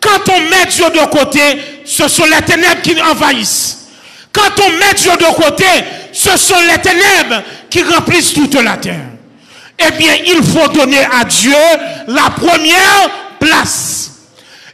[0.00, 1.40] Quand on met Dieu de côté,
[1.84, 3.86] ce sont les ténèbres qui envahissent.
[4.32, 5.64] Quand on met Dieu de côté,
[6.12, 9.06] ce sont les ténèbres qui remplissent toute la terre.
[9.78, 11.54] Eh bien, il faut donner à Dieu
[12.08, 13.10] la première
[13.40, 14.10] place.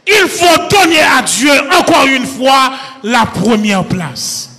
[0.07, 2.73] Il faut donner à Dieu, encore une fois,
[3.03, 4.49] la première place.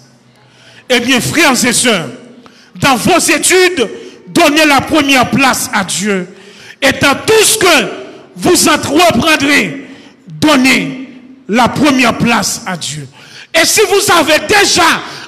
[0.88, 2.08] Eh bien, frères et sœurs,
[2.76, 3.88] dans vos études,
[4.42, 6.28] donnez la première place à Dieu.
[6.80, 7.88] Et dans tout ce que
[8.36, 9.88] vous entreprendrez,
[10.40, 11.08] donnez
[11.48, 13.06] la première place à Dieu.
[13.54, 14.82] Et si vous avez déjà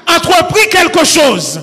[0.09, 1.61] entrepris quelque chose,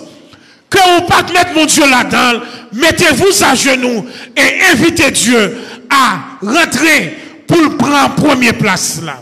[0.69, 2.41] que vous pas mettre mon Dieu là-dedans,
[2.71, 4.05] mettez-vous à genoux
[4.37, 5.57] et invitez Dieu
[5.89, 7.17] à rentrer
[7.47, 9.21] pour prendre première place là.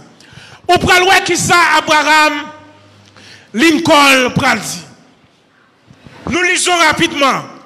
[0.67, 2.33] Ou pral qui ça Abraham
[3.55, 4.83] Lincoln pral dit.
[6.29, 7.58] Nous lisons rapidement.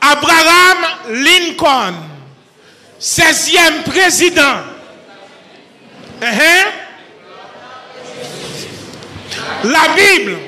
[0.00, 0.78] Abraham
[1.10, 1.94] Lincoln,
[3.00, 4.62] 16e président.
[6.22, 6.80] Uh-huh.
[9.64, 10.38] La Bible.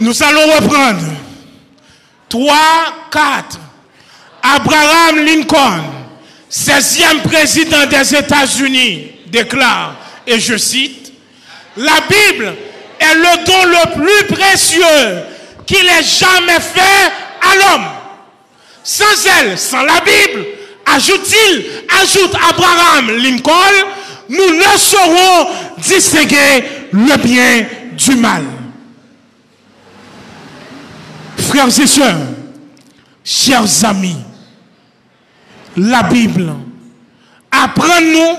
[0.00, 1.00] Nous allons reprendre.
[2.28, 2.54] 3,
[3.10, 3.58] 4.
[4.42, 5.82] Abraham Lincoln,
[6.50, 9.96] 16e président des États-Unis, déclare,
[10.26, 11.12] et je cite,
[11.76, 12.54] La Bible
[13.00, 15.22] est le don le plus précieux
[15.66, 17.86] qu'il ait jamais fait à l'homme.
[18.82, 20.44] Sans elle, sans la Bible,
[20.86, 21.64] ajoute-t-il,
[22.02, 23.88] ajoute Abraham Lincoln,
[24.28, 25.48] nous ne saurons
[25.78, 28.44] distinguer le bien du mal.
[31.38, 32.16] Frères et sœurs,
[33.22, 34.16] chers amis,
[35.76, 36.52] la Bible
[37.50, 38.36] apprend-nous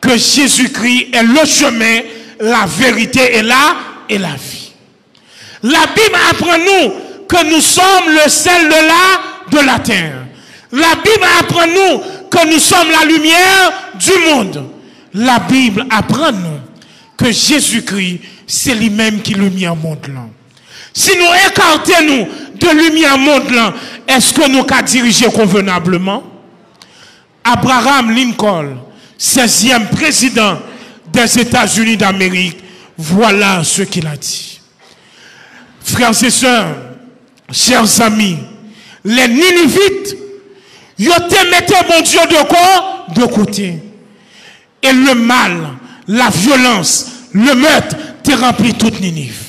[0.00, 2.00] que Jésus-Christ est le chemin,
[2.40, 3.76] la vérité et la,
[4.08, 4.72] et la vie.
[5.62, 6.92] La Bible apprend-nous
[7.28, 10.24] que nous sommes le sel de la, de la terre.
[10.72, 12.00] La Bible apprend-nous
[12.30, 14.70] que nous sommes la lumière du monde.
[15.14, 16.60] La Bible apprend-nous
[17.16, 20.26] que Jésus-Christ, c'est lui-même qui lumière monde là.
[20.92, 23.74] Si nous écartons nous de lumière monde là,
[24.06, 26.22] est-ce que nous qu'à diriger convenablement?
[27.44, 28.76] Abraham Lincoln,
[29.18, 30.58] 16e président
[31.12, 32.58] des États-Unis d'Amérique,
[32.96, 34.60] voilà ce qu'il a dit.
[35.82, 36.76] Frères et sœurs,
[37.50, 38.38] chers amis,
[39.04, 40.16] les Ninivites,
[40.98, 43.06] ils ont mis mon Dieu de quoi?
[43.14, 43.78] De côté.
[44.82, 45.68] Et le mal,
[46.08, 49.48] la violence, le meurtre, t'es rempli toute Ninive.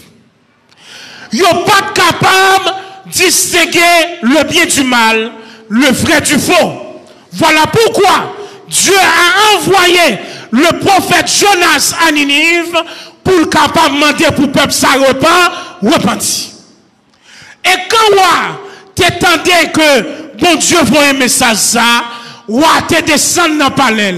[1.32, 2.76] Ils n'ont pas capable
[3.06, 3.80] de distinguer
[4.22, 5.32] le bien du mal,
[5.68, 6.89] le vrai du faux.
[7.32, 8.36] Voilà pourquoi
[8.68, 10.18] Dieu a envoyé
[10.52, 12.76] le prophète Jonas à Ninive
[13.24, 14.90] pour le capable demander pour le peuple ça
[15.82, 16.52] repenti.
[17.66, 18.22] Et quand
[18.96, 22.04] tu t'attendais que bon Dieu voit un message ça,
[22.50, 24.16] ou te descendre dans le palais.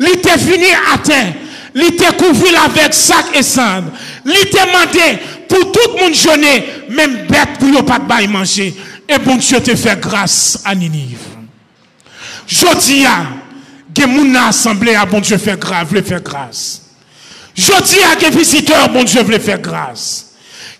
[0.00, 1.34] Il était fini à terre.
[1.74, 1.82] Il
[2.16, 3.92] couvert avec sac et cendre.
[4.24, 8.74] Il était demandé pour tout le monde jeûner, même bête pour ne pas manger.
[9.08, 11.37] Et bon Dieu te fait grâce à Ninive.
[12.48, 13.26] Jodi a,
[13.94, 14.36] gen moun
[15.10, 16.82] bon Dieu fait grâce, veut faire grâce.
[17.54, 20.32] Jodi a gen visiteurs, bon Dieu veut faire grâce.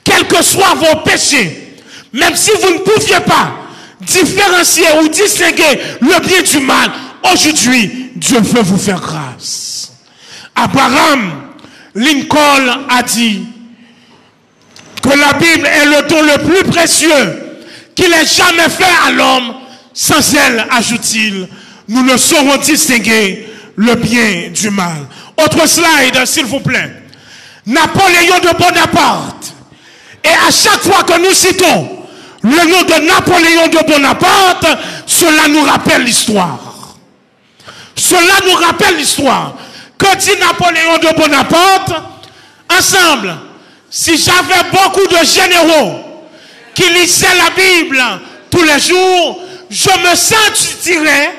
[0.02, 1.76] Quels que soient vos péchés,
[2.12, 3.52] même si vous ne pouviez pas
[4.00, 6.90] différencier ou distinguer le bien du mal,
[7.32, 9.92] aujourd'hui, Dieu veut vous faire grâce.
[10.54, 11.48] Abraham
[11.94, 13.42] Lincoln a dit
[15.02, 17.58] que la Bible est le don le plus précieux
[17.94, 19.54] qu'il ait jamais fait à l'homme.
[19.92, 21.48] Sans elle, ajoute-t-il,
[21.88, 25.06] nous ne saurons distinguer le bien du mal.
[25.36, 26.92] Autre slide, s'il vous plaît.
[27.66, 29.54] Napoléon de Bonaparte.
[30.24, 31.88] Et à chaque fois que nous citons
[32.42, 34.66] le nom de Napoléon de Bonaparte,
[35.06, 36.96] cela nous rappelle l'histoire.
[37.96, 39.54] Cela nous rappelle l'histoire.
[39.96, 41.92] Que dit Napoléon de Bonaparte?
[42.76, 43.34] Ensemble,
[43.90, 46.00] si j'avais beaucoup de généraux
[46.74, 48.02] qui lisaient la Bible
[48.50, 49.40] tous les jours,
[49.70, 51.34] je me sentirais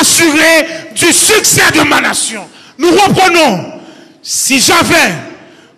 [0.00, 2.46] assuré du succès de ma nation.
[2.78, 3.72] Nous reprenons.
[4.22, 5.12] Si j'avais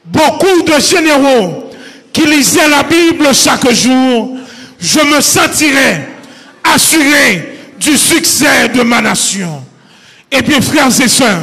[0.04, 1.70] beaucoup de généraux
[2.12, 4.36] qui lisaient la Bible chaque jour,
[4.78, 6.08] je me sentirais
[6.62, 9.64] assuré du succès de ma nation.
[10.30, 11.42] Et bien, frères et sœurs,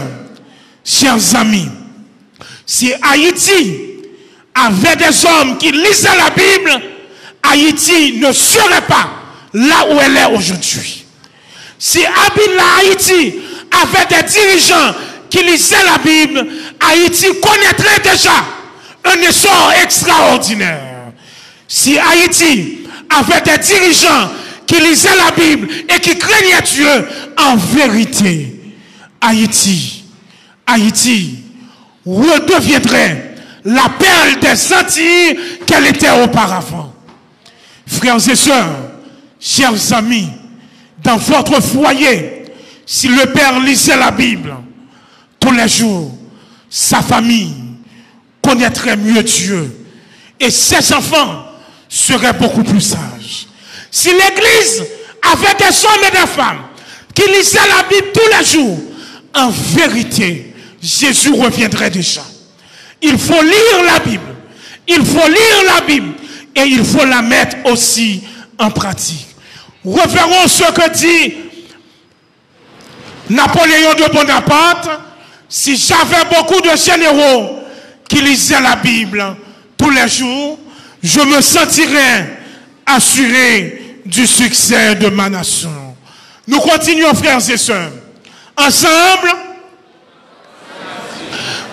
[0.84, 1.70] chers amis,
[2.66, 3.74] si Haïti
[4.56, 6.82] avait des hommes qui lisaient la Bible,
[7.44, 9.10] Haïti ne serait pas
[9.54, 11.03] là où elle est aujourd'hui.
[11.86, 14.96] Si Abila Haïti avait des dirigeants
[15.30, 16.48] qui lisaient la Bible,
[16.80, 18.46] Haïti connaîtrait déjà
[19.04, 21.12] un essor extraordinaire.
[21.68, 24.32] Si Haïti avait des dirigeants
[24.66, 27.06] qui lisaient la Bible et qui craignaient Dieu,
[27.38, 28.62] en vérité,
[29.20, 30.06] Haïti,
[30.66, 31.40] Haïti
[32.06, 33.36] redeviendrait
[33.66, 35.38] la perle des Antilles
[35.68, 36.94] qu'elle était auparavant.
[37.86, 38.72] Frères et sœurs,
[39.38, 40.30] chers amis,
[41.04, 42.46] dans votre foyer,
[42.86, 44.56] si le Père lisait la Bible
[45.40, 46.12] tous les jours,
[46.70, 47.54] sa famille
[48.42, 49.86] connaîtrait mieux Dieu
[50.40, 51.46] et ses enfants
[51.90, 53.48] seraient beaucoup plus sages.
[53.92, 54.84] Si l'Église
[55.32, 56.64] avait des hommes et des femmes
[57.14, 58.80] qui lisaient la Bible tous les jours,
[59.36, 62.22] en vérité, Jésus reviendrait déjà.
[63.02, 64.22] Il faut lire la Bible.
[64.88, 66.14] Il faut lire la Bible
[66.56, 68.24] et il faut la mettre aussi
[68.60, 69.33] en pratique.
[69.86, 71.34] Reverons ce que dit
[73.30, 74.90] Napoléon de Bonaparte.
[75.50, 77.60] Si j'avais beaucoup de généraux
[78.10, 79.24] qui lisaient la Bible
[79.78, 80.58] tous les jours,
[81.02, 82.40] je me sentirais
[82.86, 85.96] assuré du succès de ma nation.
[86.48, 87.92] Nous continuons, frères et sœurs.
[88.58, 89.32] Ensemble,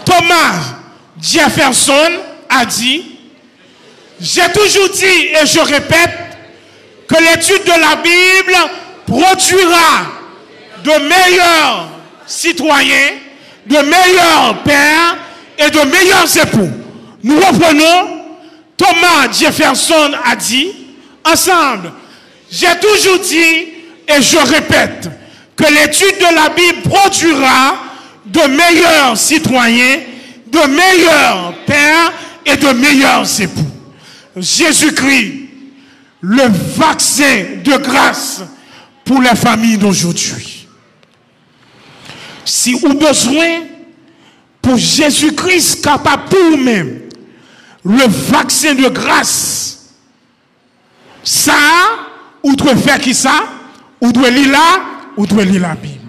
[0.04, 0.76] Thomas
[1.20, 2.10] Jefferson
[2.48, 3.04] a dit,
[4.20, 5.04] j'ai toujours dit
[5.40, 6.10] et je répète,
[7.10, 8.56] que l'étude de la Bible
[9.04, 10.06] produira
[10.84, 11.88] de meilleurs
[12.24, 13.14] citoyens,
[13.66, 15.16] de meilleurs pères
[15.58, 16.70] et de meilleurs époux.
[17.24, 18.22] Nous reprenons,
[18.76, 20.72] Thomas Jefferson a dit,
[21.24, 21.92] ensemble,
[22.48, 23.68] j'ai toujours dit
[24.06, 25.10] et je répète
[25.56, 27.76] que l'étude de la Bible produira
[28.26, 29.98] de meilleurs citoyens,
[30.46, 32.12] de meilleurs pères
[32.46, 33.66] et de meilleurs époux.
[34.36, 35.39] Jésus-Christ,
[36.20, 36.42] le
[36.76, 38.42] vaccin de grâce
[39.05, 40.68] pour les familles d'aujourd'hui.
[42.44, 43.62] Si vous besoin
[44.60, 47.01] pour Jésus-Christ capable pour vous-même,
[47.84, 49.94] le vaccin de grâce,
[51.22, 51.55] ça,
[52.42, 53.44] ou doit faire qui ça,
[54.01, 54.80] ou doit lire là,
[55.16, 55.99] ou doit lire la Bible.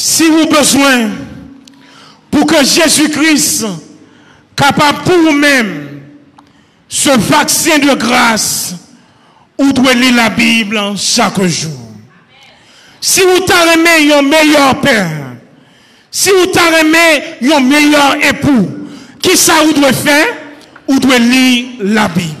[0.00, 1.10] Si vous besoin
[2.30, 3.66] pour que Jésus-Christ
[4.54, 6.02] capable pour vous-même
[6.88, 8.76] ce vaccin de grâce,
[9.58, 11.72] vous devez lire la Bible chaque jour.
[13.00, 15.32] Si vous t'aimez un meilleur père,
[16.12, 18.68] si vous t'aimez un meilleur époux,
[19.20, 20.26] qui ça vous devez faire?
[20.86, 22.34] Vous devez lire la Bible.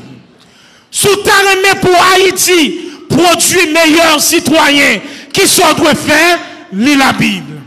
[0.92, 5.00] Si vous t'aimez pour Haïti, produire meilleur citoyen,
[5.32, 6.38] qui ça vous devez faire?
[6.72, 7.60] Lire la Bible.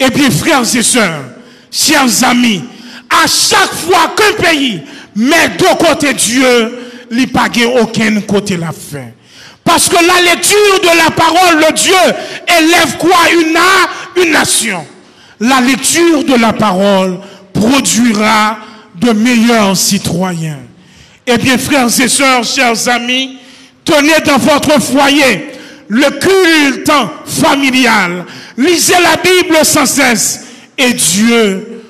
[0.00, 1.24] Et bien, frères et sœurs,
[1.70, 2.64] chers amis,
[3.08, 4.82] à chaque fois qu'un pays
[5.14, 6.78] met de côté Dieu,
[7.10, 9.10] il n'y a aucun côté la fin.
[9.64, 11.94] Parce que la lecture de la parole de Dieu
[12.58, 13.16] élève quoi?
[13.32, 14.84] Une, une nation.
[15.38, 17.18] La lecture de la parole
[17.52, 18.58] produira
[18.94, 20.58] de meilleurs citoyens.
[21.26, 23.38] Eh bien, frères et sœurs, chers amis,
[23.84, 25.51] tenez dans votre foyer
[25.92, 26.90] le culte
[27.26, 28.24] familial.
[28.56, 30.46] Lisez la Bible sans cesse
[30.78, 31.82] et Dieu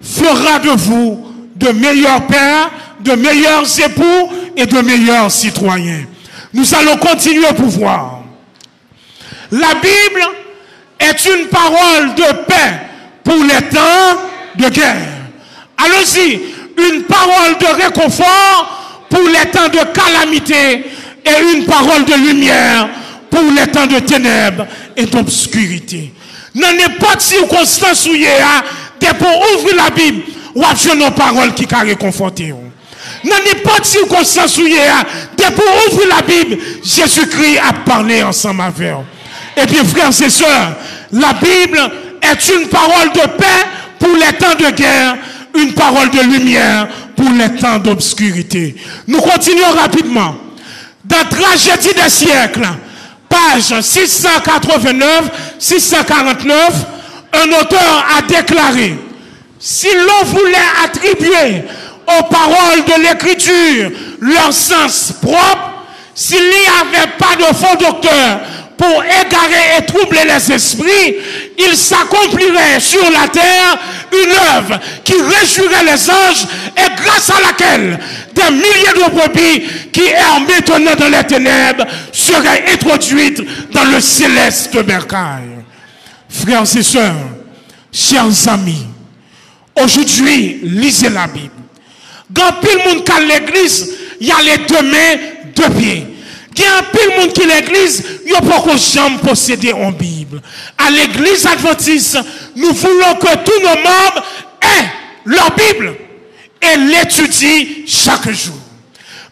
[0.00, 6.04] fera de vous de meilleurs pères, de meilleurs époux et de meilleurs citoyens.
[6.54, 8.20] Nous allons continuer pour voir.
[9.50, 10.24] La Bible
[10.98, 12.80] est une parole de paix
[13.22, 14.20] pour les temps
[14.56, 14.96] de guerre.
[15.76, 16.40] Allons-y,
[16.78, 20.86] une parole de réconfort pour les temps de calamité
[21.26, 22.88] et une parole de lumière
[23.34, 24.66] pour les temps de ténèbres
[24.96, 26.12] et d'obscurité.
[26.54, 28.62] Dans n'importe circonstance où il y a,
[29.00, 30.22] dès pour ouvrir la Bible,
[30.54, 32.54] ou avez nos paroles qui ont réconforté.
[33.24, 35.04] Dans n'importe circonstance où il y a,
[35.36, 39.04] dès pour ouvrir la Bible, Jésus-Christ a parlé ensemble avec vous.
[39.56, 40.76] Et puis, frères et sœurs,
[41.10, 41.80] la Bible
[42.22, 43.66] est une parole de paix
[43.98, 45.16] pour les temps de guerre,
[45.56, 46.86] une parole de lumière
[47.16, 48.76] pour les temps d'obscurité.
[49.08, 50.36] Nous continuons rapidement.
[51.04, 52.66] Dans Tragédie des siècles,
[53.34, 56.52] page 689-649,
[57.32, 58.96] un auteur a déclaré,
[59.58, 60.54] si l'on voulait
[60.84, 61.64] attribuer
[62.06, 63.90] aux paroles de l'écriture
[64.20, 65.72] leur sens propre,
[66.14, 68.40] s'il n'y avait pas de faux docteur
[68.84, 71.16] pour égarer et troubler les esprits,
[71.58, 73.78] il s'accomplirait sur la terre
[74.12, 76.46] une œuvre qui réjouirait les anges
[76.76, 77.98] et grâce à laquelle
[78.34, 79.62] des milliers de brebis
[79.92, 83.42] qui errent maintenant dans les ténèbres seraient introduites
[83.72, 85.48] dans le céleste bercail.
[86.28, 87.14] Frères et sœurs,
[87.92, 88.86] chers amis,
[89.80, 91.50] aujourd'hui, lisez la Bible.
[92.34, 93.90] Quand pile monde à l'église,
[94.20, 95.16] il y a les deux mains,
[95.54, 96.13] deux pieds.
[96.56, 99.90] Il y a un pile monde qui l'église, il n'y a pas jamais posséder en
[99.90, 100.40] Bible.
[100.78, 102.18] À l'église adventiste,
[102.54, 104.24] nous voulons que tous nos membres
[104.62, 104.88] aient
[105.24, 105.94] leur Bible
[106.62, 108.54] et l'étudient chaque jour.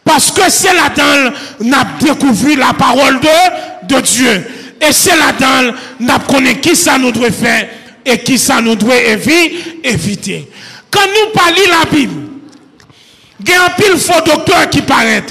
[0.05, 4.45] Parce que c'est là-dedans n'a découvert la parole de, Dieu.
[4.81, 7.69] Et c'est là-dedans n'a connaît qui ça nous doit faire
[8.05, 8.97] et qui ça nous doit
[9.85, 10.51] éviter.
[10.91, 12.21] Quand nous parlons la Bible,
[13.41, 15.23] il y a un pile faux docteur qui paraît.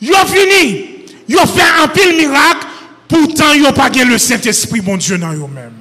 [0.00, 0.86] Ils ont fini.
[1.28, 2.66] Ils ont fait un pile miracle.
[3.08, 5.74] Pourtant, ils n'ont pas le Saint-Esprit, mon Dieu, dans eux-mêmes.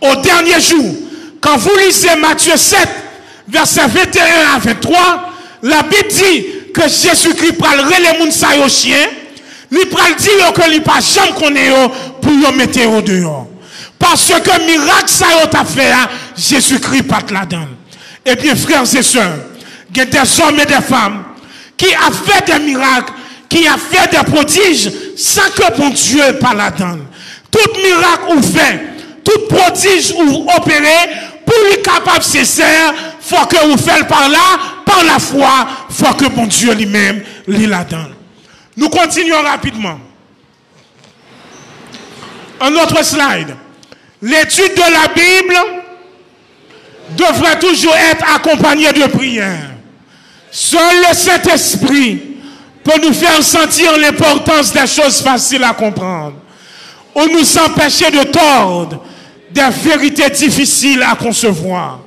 [0.00, 0.94] Au dernier jour,
[1.40, 2.88] quand vous lisez Matthieu 7,
[3.48, 4.24] verset 21
[4.54, 5.32] à 23,
[5.62, 9.06] la Bible dit que Jésus-Christ pral les moun sa yo chien,
[9.70, 11.70] il pral dire que il pas jamais connaît
[12.22, 13.48] pour yo mettre au dehors.
[13.98, 17.66] Parce que miracle ça t'a fait, hein, Jésus-Christ pas là-dedans.
[18.24, 19.38] Eh bien, frères et sœurs,
[19.90, 21.24] il y a des hommes et des femmes
[21.76, 23.12] qui ont fait des miracles,
[23.50, 26.98] qui ont fait des prodiges sans que bon Dieu pas là-dedans.
[27.50, 28.80] Tout miracle ou fait,
[29.24, 30.94] tout prodige ou opéré,
[31.44, 34.38] pour être capable faire, faut que vous faites par là,
[34.86, 38.06] par la foi, faut que bon Dieu lui-même lit là-dedans.
[38.76, 39.98] Nous continuons rapidement.
[42.60, 43.56] Un autre slide.
[44.22, 45.56] L'étude de la Bible
[47.16, 49.70] devrait toujours être accompagnée de prière.
[50.52, 52.29] Seul le Saint-Esprit
[52.84, 56.34] peut nous faire sentir l'importance des choses faciles à comprendre
[57.14, 59.02] ou nous empêcher de tordre
[59.50, 62.00] des vérités difficiles à concevoir.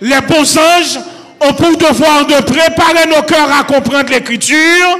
[0.00, 0.98] Les bons anges
[1.40, 4.98] ont pour devoir de préparer nos cœurs à comprendre l'écriture,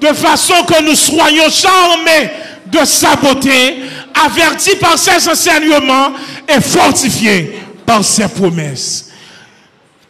[0.00, 2.30] de façon que nous soyons charmés
[2.66, 3.76] de sa beauté,
[4.24, 6.12] avertis par ses enseignements
[6.48, 9.10] et fortifiés par ses promesses.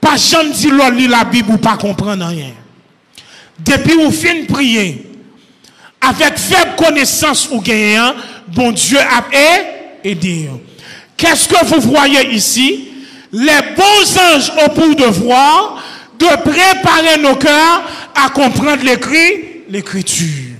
[0.00, 2.52] Pas jamais dit l'on lit la Bible ou pas comprendre rien.
[3.64, 5.06] Depuis vous fin prier,
[6.00, 8.14] avec faible connaissance ou gagnant,
[8.48, 9.24] bon Dieu a
[10.02, 10.48] aidé.
[11.16, 12.88] Qu'est-ce que vous voyez ici?
[13.32, 15.82] Les bons anges ont pour devoir
[16.18, 17.82] de préparer nos cœurs
[18.14, 20.56] à comprendre l'écrit, l'écriture.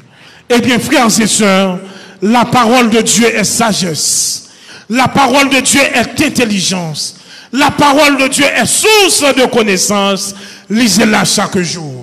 [0.49, 1.79] Eh bien, frères et sœurs,
[2.23, 4.51] la parole de Dieu est sagesse.
[4.89, 7.17] La parole de Dieu est intelligence.
[7.53, 10.35] La parole de Dieu est source de connaissance.
[10.69, 12.00] Lisez-la chaque jour.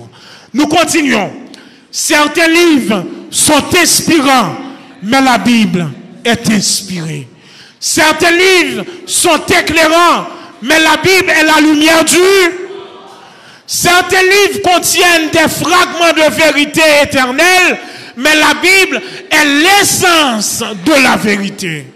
[0.54, 1.30] Nous continuons.
[1.90, 4.56] Certains livres sont inspirants,
[5.02, 5.88] mais la Bible
[6.24, 7.28] est inspirée.
[7.80, 10.26] Certains livres sont éclairants,
[10.62, 12.16] mais la Bible est la lumière du.
[13.66, 17.78] Certains livres contiennent des fragments de vérité éternelle,
[18.16, 19.00] mais la Bible
[19.30, 21.86] est l'essence de la vérité.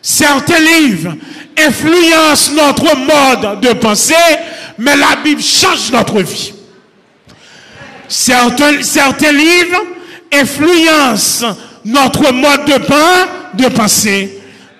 [0.00, 1.14] Certains livres
[1.58, 4.14] influencent notre mode de pensée,
[4.78, 6.52] mais la Bible change notre vie.
[8.08, 8.72] Certains,
[9.32, 9.82] livres
[10.32, 14.38] influencent notre mode de, pain, de pensée,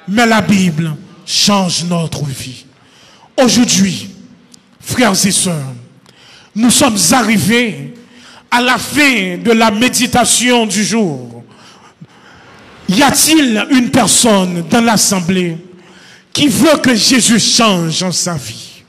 [0.08, 0.94] mais la Bible
[1.24, 2.64] change notre vie.
[3.36, 4.10] Aujourd'hui,
[4.80, 5.72] frères et sœurs,
[6.54, 7.94] nous sommes arrivés
[8.50, 11.42] à la fin de la méditation du jour.
[12.88, 15.58] Y a-t-il une personne dans l'assemblée
[16.32, 18.82] qui veut que Jésus change en sa vie?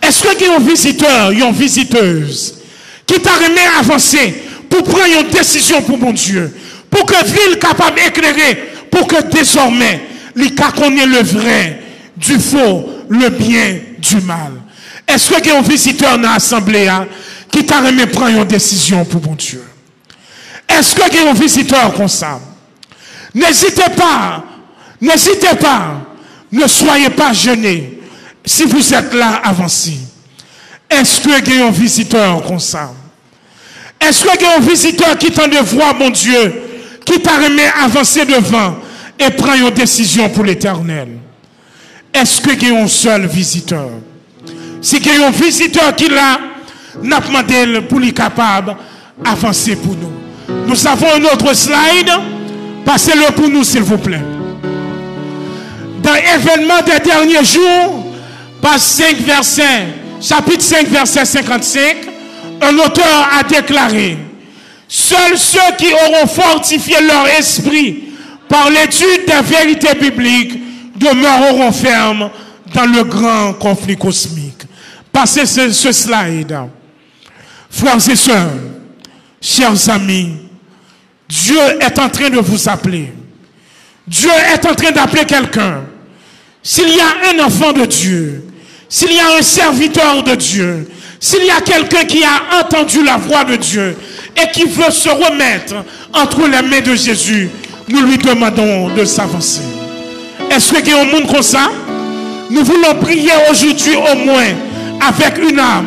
[0.00, 2.59] Est-ce qu'il y a un visiteur, une visiteuse
[3.10, 4.34] qui t'a remis avancer
[4.68, 6.56] pour prendre une décision pour mon Dieu,
[6.88, 10.00] pour que ville capable d'éclairer, pour que désormais,
[10.36, 11.82] les cas connaît le vrai
[12.16, 14.52] du faux, le bien du mal.
[15.08, 17.08] Est-ce qu'il y a un visiteur dans l'assemblée hein,
[17.50, 19.64] qui t'a remis prendre une décision pour mon Dieu?
[20.68, 22.38] Est-ce qu'il y a un visiteur comme ça?
[23.34, 24.44] N'hésitez pas,
[25.00, 26.00] n'hésitez pas,
[26.52, 27.98] ne soyez pas gênés
[28.44, 29.98] si vous êtes là avancez.
[30.88, 32.92] Est-ce qu'il y a un visiteur comme ça?
[34.00, 36.62] Est-ce qu'il y a un visiteur qui t'a de voir, mon Dieu,
[37.04, 38.76] qui t'a remis avancer devant
[39.18, 41.08] et prend une décision pour l'éternel?
[42.12, 43.88] Est-ce qu'il y a un seul visiteur?
[44.80, 46.40] Si il y a un visiteur qui l'a,
[47.02, 48.76] n'a demandé pour lui capable
[49.22, 50.66] d'avancer pour nous.
[50.66, 52.10] Nous avons un autre slide.
[52.84, 54.22] Passez-le pour nous, s'il vous plaît.
[56.02, 58.06] Dans l'événement des derniers jours,
[58.60, 59.62] page 5, verset,
[60.20, 61.96] chapitre 5, verset 55,
[62.60, 64.16] un auteur a déclaré,
[64.88, 68.04] seuls ceux qui auront fortifié leur esprit
[68.48, 70.58] par l'étude des vérités bibliques
[70.96, 72.30] demeureront fermes
[72.74, 74.62] dans le grand conflit cosmique.
[75.12, 76.56] Passez ce, ce slide.
[77.70, 78.50] Frères et sœurs,
[79.40, 80.36] chers amis,
[81.28, 83.12] Dieu est en train de vous appeler.
[84.06, 85.84] Dieu est en train d'appeler quelqu'un.
[86.62, 88.44] S'il y a un enfant de Dieu,
[88.88, 90.90] s'il y a un serviteur de Dieu,
[91.20, 93.94] s'il y a quelqu'un qui a entendu la voix de Dieu
[94.42, 95.74] et qui veut se remettre
[96.14, 97.50] entre les mains de Jésus,
[97.88, 99.60] nous lui demandons de s'avancer.
[100.50, 101.70] Est-ce qu'il y monde comme ça?
[102.50, 104.54] Nous voulons prier aujourd'hui au moins
[105.06, 105.86] avec une âme.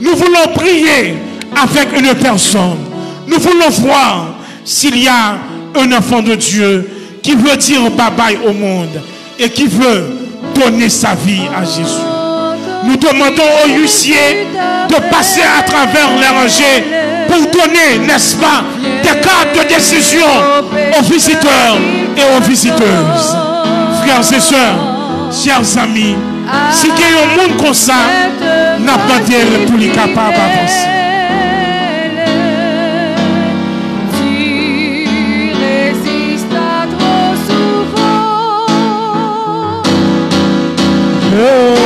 [0.00, 1.16] Nous voulons prier
[1.60, 2.78] avec une personne.
[3.26, 5.38] Nous voulons voir s'il y a
[5.74, 6.88] un enfant de Dieu
[7.20, 9.02] qui veut dire bye bye au monde
[9.38, 10.06] et qui veut
[10.54, 12.21] donner sa vie à Jésus.
[12.84, 14.48] Nous demandons aux huissiers
[14.88, 16.84] de passer à travers les rangées
[17.28, 18.64] pour donner, n'est-ce pas,
[19.02, 20.26] des cartes de décision
[20.98, 21.78] aux visiteurs
[22.16, 23.36] et aux visiteuses.
[24.02, 24.78] Frères et sœurs,
[25.30, 26.16] chers amis,
[26.72, 27.94] si il y a un monde comme ça,
[28.80, 30.88] n'a pas dire pour les capables d'avancer.
[41.30, 41.81] Tu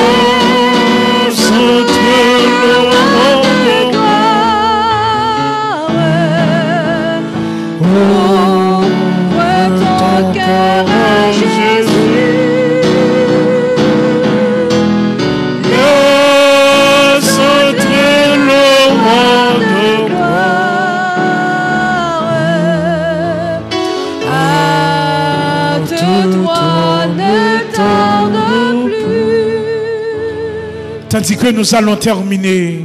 [31.16, 32.84] Tandis que nous allons terminer,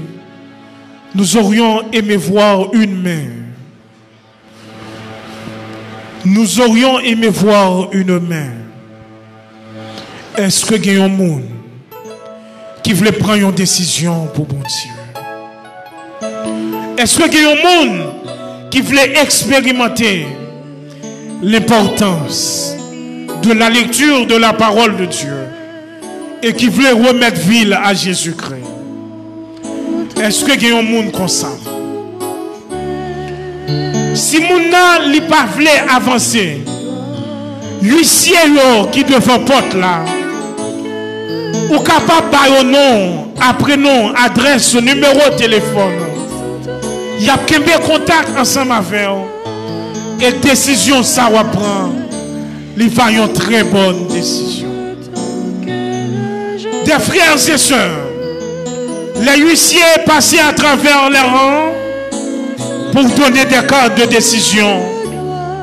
[1.14, 3.28] nous aurions aimé voir une main.
[6.24, 8.52] Nous aurions aimé voir une main.
[10.38, 11.44] Est-ce que il y a un monde
[12.82, 16.30] qui voulait prendre une décision pour bon Dieu?
[16.98, 18.14] Est-ce que il y a un monde
[18.70, 20.26] qui voulait expérimenter
[21.42, 22.78] l'importance
[23.44, 25.51] de la lecture de la parole de Dieu?
[26.44, 28.66] Et qui voulait remettre ville à Jésus-Christ.
[30.22, 31.50] Est-ce que il y a un monde comme ça?
[34.14, 36.44] Si moun nan li pa vle avanse,
[37.82, 38.36] l'huissier
[38.92, 40.04] qui devant porte là,
[41.72, 45.96] ou capable yo nom, après nom, adresse, numéro de téléphone.
[47.20, 49.08] Il y a kembe contact ensemble avec.
[50.20, 51.94] Et décision ça va prendre.
[52.78, 54.71] Il va une très bonne décision.
[57.00, 58.10] Frères et sœurs,
[59.22, 61.74] les huissiers passent à travers les rangs
[62.92, 64.82] pour donner des cadres de décision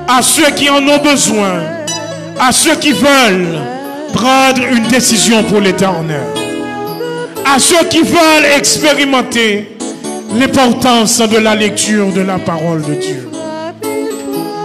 [0.08, 1.60] à ceux qui en ont besoin,
[2.40, 3.58] à ceux qui veulent
[4.12, 6.22] prendre une décision pour l'éternel,
[7.44, 9.76] à ceux qui veulent expérimenter
[10.34, 13.30] l'importance de la lecture de la parole de Dieu.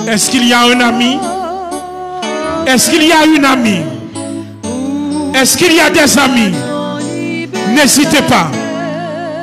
[0.09, 1.17] Est-ce qu'il y a un ami?
[2.65, 3.92] Est-ce qu'il y a une amie?
[5.33, 6.53] Est-ce qu'il y a des amis?
[7.73, 8.51] N'hésitez pas.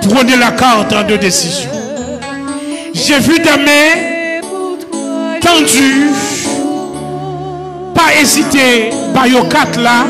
[0.08, 1.70] Prenez la carte de décision.
[2.94, 4.40] J'ai vu des mains
[5.40, 6.10] tendues.
[7.94, 10.04] Pas hésiter, pas quatre là.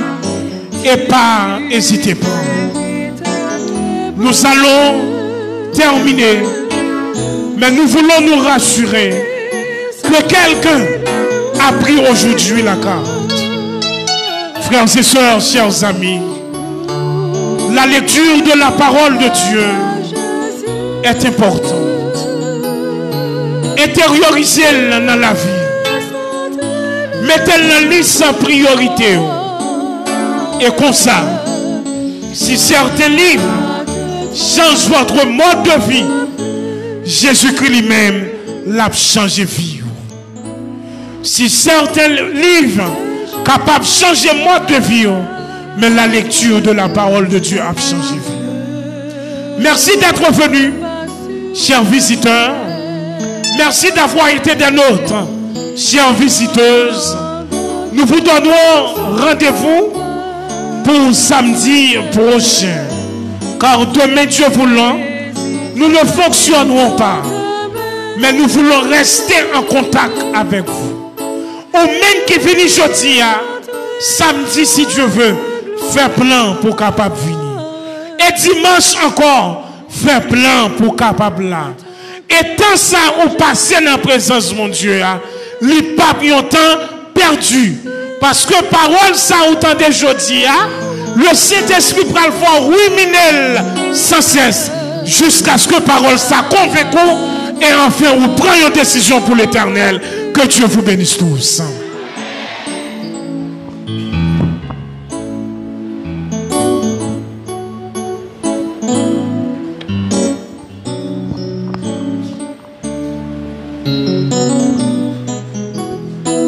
[0.84, 2.26] Et pas hésiter pas.
[4.16, 5.00] Nous allons
[5.72, 6.42] terminer.
[7.56, 9.10] Mais nous voulons nous rassurer
[10.02, 10.84] que quelqu'un
[11.68, 13.19] a pris aujourd'hui la carte.
[14.70, 16.20] Frères et sœurs, chers amis,
[17.74, 19.66] la lecture de la parole de Dieu
[21.02, 22.28] est importante.
[23.76, 25.90] Intériorisez-la dans la vie.
[27.26, 29.18] Mettez-la liste en priorité.
[30.60, 31.16] Et comme ça,
[32.32, 33.42] si certains livres
[34.32, 36.06] changent votre mode de vie,
[37.04, 38.28] Jésus-Christ lui-même
[38.68, 39.80] l'a changé vie.
[41.24, 43.09] Si certains livres
[43.50, 45.08] capables de changer mode de vie,
[45.78, 48.20] mais la lecture de la parole de Dieu a changé.
[49.58, 50.74] Merci d'être venu,
[51.54, 52.54] chers visiteurs.
[53.58, 55.26] Merci d'avoir été des nôtres,
[55.76, 57.16] chères visiteuses.
[57.92, 59.92] Nous vous donnons rendez-vous
[60.84, 62.84] pour samedi prochain.
[63.60, 64.96] Car demain, Dieu voulant,
[65.74, 67.20] nous ne fonctionnerons pas.
[68.18, 70.89] Mais nous voulons rester en contact avec vous.
[71.72, 73.20] Au même qui vient jeudi,
[74.00, 75.36] samedi, si Dieu veut,
[75.92, 77.38] faire plan pour capable venir.
[78.18, 81.68] Et dimanche encore, faire plan pour capable là.
[82.28, 85.00] Et tant ça, on passe dans la présence mon Dieu,
[85.60, 86.44] les papes ont
[87.14, 87.78] perdu.
[88.20, 90.44] Parce que parole ça, autant de jeudi,
[91.16, 93.64] le Saint-Esprit va le voir ruminel
[93.94, 94.70] sans cesse
[95.04, 96.94] jusqu'à ce que parole ça convainc
[97.60, 100.00] et enfin vous prenez une décision pour l'éternel.
[100.40, 101.60] Que Dieu vous bénisse tous.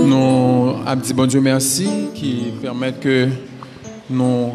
[0.07, 3.29] Nous dit bon Dieu merci qui permet que
[4.09, 4.53] nous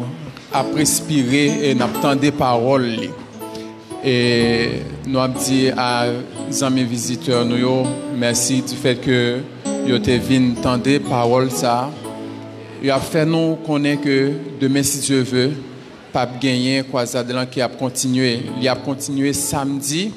[0.74, 3.10] respiré et avons des paroles.
[4.04, 6.06] Et nous avons dit à
[6.70, 11.90] mes visiteurs, nous, merci du fait que vous avez venu entendre paroles ça.
[12.82, 15.50] Il a fait nous connaître que demain, si Dieu veut,
[16.12, 18.40] Pape Gagné, Croisade qui a continué.
[18.60, 20.12] Il a continué samedi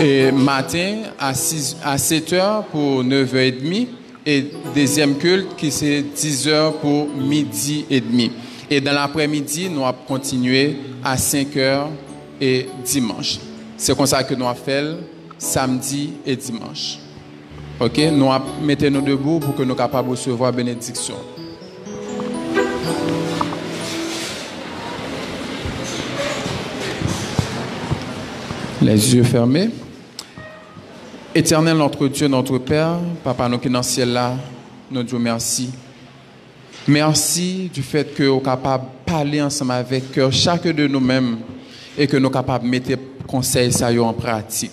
[0.00, 3.86] et matin à, 6, à 7h pour 9h30
[4.26, 8.30] et deuxième culte qui c'est 10h pour midi et demi.
[8.70, 11.86] Et dans l'après-midi, nous avons continué à 5h
[12.40, 13.38] et dimanche.
[13.76, 14.84] C'est comme ça que nous avons fait
[15.38, 16.98] samedi et dimanche.
[17.80, 17.98] OK?
[18.12, 18.28] Nous
[18.62, 21.14] mettons-nous debout pour que nous soyons capables de recevoir la bénédiction.
[28.82, 29.70] Les yeux fermés.
[31.34, 34.34] Éternel notre Dieu, notre Père, Papa nous qui dans le ciel là,
[34.90, 35.70] nous disons merci.
[36.88, 41.36] Merci du fait que nous sommes capables de parler ensemble avec chacun de nous-mêmes,
[41.98, 44.70] et que nous sommes capables de mettre conseils ça en pratique.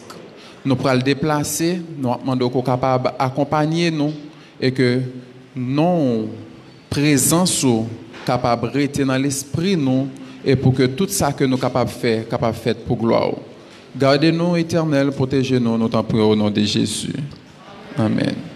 [0.64, 4.14] Nous pourrons le déplacer, nous demandons capable d'accompagner nous,
[4.62, 5.02] et que
[5.54, 6.30] non
[6.90, 7.66] présence
[8.26, 10.08] capable de rester dans l'esprit nous,
[10.46, 12.96] et pour que tout ça que nous sommes capables de faire, capable de faire pour
[12.96, 13.32] gloire.
[13.94, 17.12] Gardez-nous éternel, protégez-nous, nous t'en prions au nom de Jésus.
[17.98, 18.55] Amen.